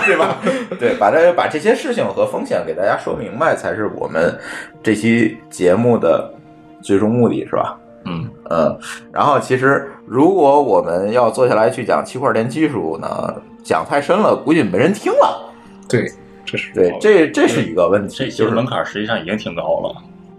[0.07, 0.37] 对吧？
[0.79, 4.33] 对，把这把这些事情和风险给大家说明白，才是我们
[4.81, 6.33] 这期节目的
[6.81, 7.77] 最终目的，是吧？
[8.05, 8.79] 嗯嗯，
[9.13, 13.35] 然后其实如果我们要坐下来去讲区块链技术呢，
[13.65, 15.53] 讲太深了，估计没人听了。
[15.89, 16.09] 对，
[16.45, 19.97] 这是对，这这是一个问题，这就是门槛实际上已经挺高了。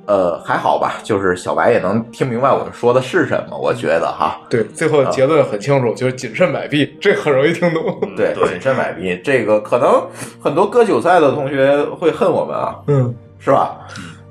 [0.10, 4.42] 呃，还好吧，就是小白也能听明白我们说的是什么，我觉得哈。
[4.50, 7.84] 对，最后结论很清楚，就是谨慎买币，这很容易听懂。
[8.18, 10.04] 对，对谨慎买币，这个可能
[10.42, 13.78] 很多割韭菜的同学会恨我们啊，嗯，是吧？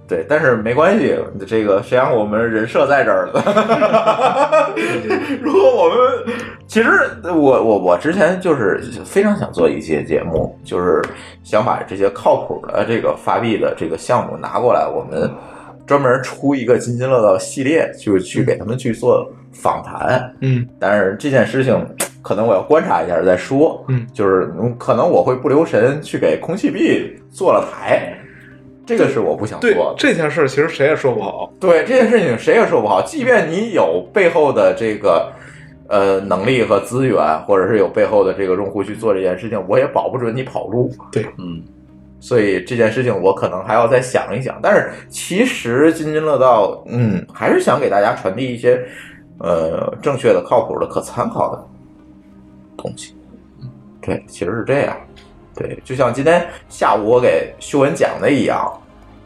[0.08, 1.14] 对，但是没关系，
[1.46, 4.74] 这个谁让我们人设在这儿了？
[5.40, 6.34] 如果我们
[6.66, 6.90] 其实
[7.22, 11.00] 我我我之前就是非常想做一些节目，就是
[11.44, 15.30] 想把这些靠谱的这个发币的这个项目拿过来，我们
[15.88, 20.32] 专门出一个津津乐道系列，就去给他们去做访谈。
[20.42, 21.74] 嗯，但是这件事情
[22.20, 23.82] 可能我要观察一下再说。
[23.88, 28.12] 嗯，就是嗯可能我会不留神去给空气币做了台，
[28.84, 29.94] 这个是我不想做的。
[29.96, 31.50] 这件事，其实谁也说不好。
[31.58, 35.32] 对这件事情谁也说不好，即便你有背后的这个
[35.88, 37.16] 呃能力和资源，
[37.46, 40.90] 或者是有背后的这个用户去做这件事情，我也保不准你跑路。
[41.10, 41.62] 对嗯，
[42.20, 44.58] 所以这件事情我可能还要再想一想。
[44.62, 48.84] 但是其实津津乐道，嗯，还是想给大家传递一些
[49.38, 51.66] 呃正确的、靠谱的、可参考的
[52.76, 53.16] 东西。
[54.00, 54.96] 对，其实是这样。
[55.54, 58.72] 对，就像今天下午我给修文讲的一样，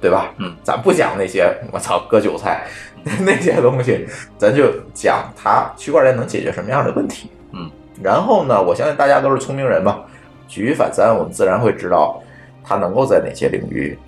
[0.00, 0.32] 对吧？
[0.38, 2.66] 嗯，咱不讲那些我操割韭菜
[3.20, 4.06] 那些东西，
[4.38, 7.30] 咱就讲它区块链能解决什么样的问题。
[7.52, 7.70] 嗯，
[8.02, 10.00] 然后呢，我相信大家都是聪明人嘛，
[10.48, 12.18] 举一反三，我们自然会知道
[12.64, 13.98] 它能够在哪些领域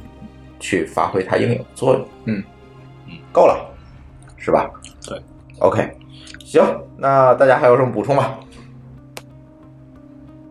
[0.59, 2.07] 去发挥它应有的作用。
[2.25, 2.43] 嗯
[3.07, 3.65] 嗯，够了，
[4.37, 4.71] 是吧？
[5.07, 5.21] 对
[5.61, 5.91] ，OK，
[6.39, 6.63] 行，
[6.97, 8.35] 那大家还有什么补充吗？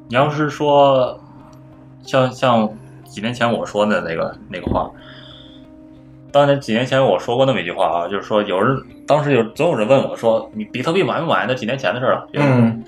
[0.10, 1.20] 你要是说
[2.04, 2.70] 像像
[3.06, 4.92] 几年前我说的那个那个话，
[6.32, 8.78] 当年几年前我说过那么一句话啊，就是说有人
[9.08, 11.46] 当时有总有人问我说，你比特币买不买？
[11.48, 12.28] 那几年前的事了。
[12.34, 12.84] 嗯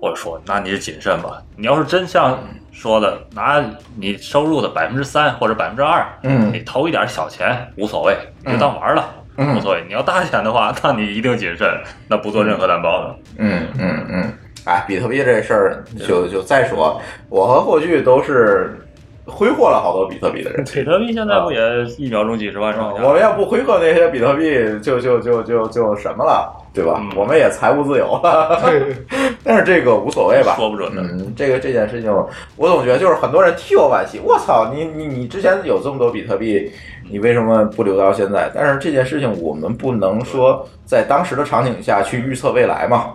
[0.00, 1.42] 我说那你是谨慎吧。
[1.56, 2.38] 你要是真像
[2.72, 3.64] 说的，拿
[3.96, 9.04] 你收入的百分之三或者百分之二，嗯你投一点小钱无所谓，你就当玩了。
[9.38, 11.68] 嗯无所谓，你要大钱的话，那你一定谨慎，
[12.08, 13.16] 那不做任何担保的。
[13.36, 14.32] 嗯嗯嗯，
[14.64, 18.80] 哎，比特币这事儿就就再说，我和霍炬都是
[19.26, 20.64] 挥霍了好多比特币的人。
[20.72, 23.02] 比特币现在不也一秒钟几十万上下？
[23.02, 27.00] 我们要不挥霍那些比特币，就就就就就什么了，对吧？
[27.00, 28.62] 嗯我们也财务自由了。
[29.42, 32.12] 但是这个无所谓吧，说不准的嗯，这个这件事情，
[32.56, 34.20] 我总觉得就是很多人替我惋惜。
[34.22, 36.70] 我操，你你你之前有这么多比特币，
[37.08, 38.50] 你为什么不留到现在？
[38.54, 43.12] 但是这件事情，我们不能说在当时的场景下去预测未来嘛。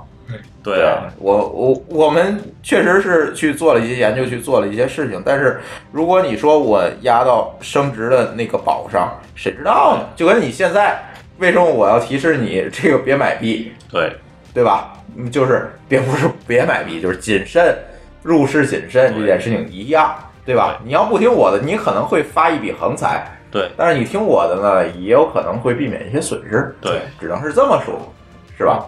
[0.64, 5.22] 对啊，我我我们确实是去做了一些研究，去做了一些事情。
[5.26, 5.59] 但是
[5.91, 10.05] 如果你说我压到升值的那个宝上，谁知道呢？
[10.16, 10.97] 就跟你现在
[11.41, 14.15] 为什么我要提示你这个别买币，对，
[14.53, 14.93] 对吧？
[15.17, 17.75] 嗯就是别不是别买币，就是谨慎
[18.21, 20.15] 入市谨慎这件事情一样，
[20.45, 20.79] 对吧？
[20.85, 28.13] 你要不听我的，你可能会发一笔横财，对，但是你听我的呢，也有可能会避免一些损失，对，只能是这么说，
[28.55, 28.85] 是吧？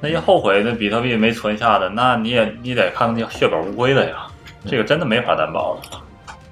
[0.00, 4.26] 那些后悔那比特币没存下的，那你也你得看那血本无归的呀，
[4.64, 5.98] 这个真的没法担保的。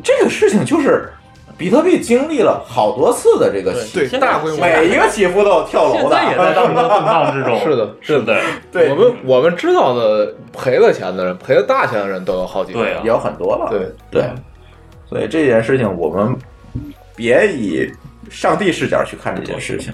[0.04, 1.10] 这个事情就是
[1.58, 3.74] 比特币经历了好多次的这个
[4.20, 7.58] 大规模每一个起伏都有跳楼的，现在也在当中动荡之中。
[7.58, 8.40] 是的，是的，
[8.70, 12.78] 对我们我们知道的赔了钱的人，赔了大钱的人都有好几个。
[12.78, 14.30] 对啊也有很多了，对对，
[15.08, 16.32] 所以这件事情我们
[17.16, 17.92] 别以
[18.30, 19.92] 上帝视角去看这件事情，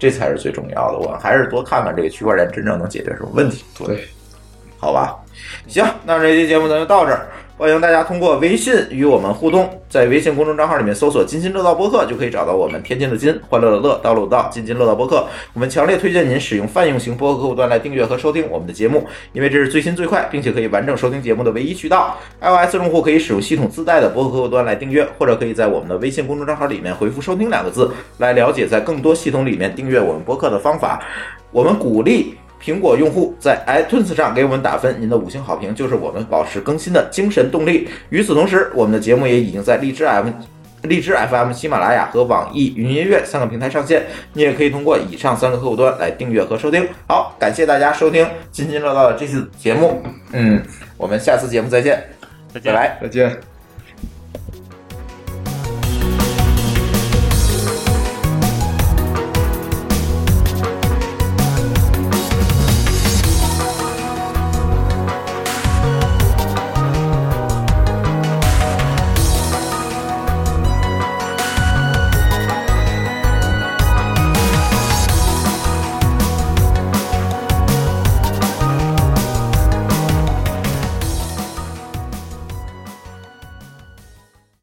[0.00, 0.98] 这才是最重要的。
[0.98, 4.04] 我们还是多看看这个区块链真正能解决什么问题，对，
[4.78, 5.16] 好吧？
[5.68, 7.28] 行，那这期节目咱就到这儿。
[7.58, 12.82] 欢迎大家通过微信与我们互动，在微信公众账号里面搜索“津津乐道播客”就可以找到我们。
[12.82, 15.26] 天津的津，欢乐的乐，道路的道，津津乐道播客。
[15.52, 22.16] 我们强烈推荐您使用泛用型播客客户端来订阅和收听我们的节目，因为这是最新最快，并且可以完整收听节目的唯一渠道。
[22.40, 31.00] iOS 用户可以使用系统自带的播客客户端来订阅，或者可以在我们的微信公众账号里面回复“收听”两个字，来了解在更多系统里面订阅我们播客的方法。
[31.50, 37.88] 我们鼓励苹果用户在 iTunes 上给我们打分，您的五星好评就是我们保持更新的精神动力。
[38.10, 40.28] 与此同时，我们的节目也已经在荔枝 M。
[40.82, 44.02] 荔枝 FM、喜马拉雅和网易云音乐三个平台上线，
[44.32, 46.84] 你也可以通过以上三个客户端来订阅和收听。
[47.06, 50.02] 好，感谢大家收听津津乐道的这次节目，
[50.32, 50.60] 嗯，
[50.96, 52.02] 我们下次节目再见，
[52.52, 52.98] 再见拜拜。
[53.00, 53.51] 再见。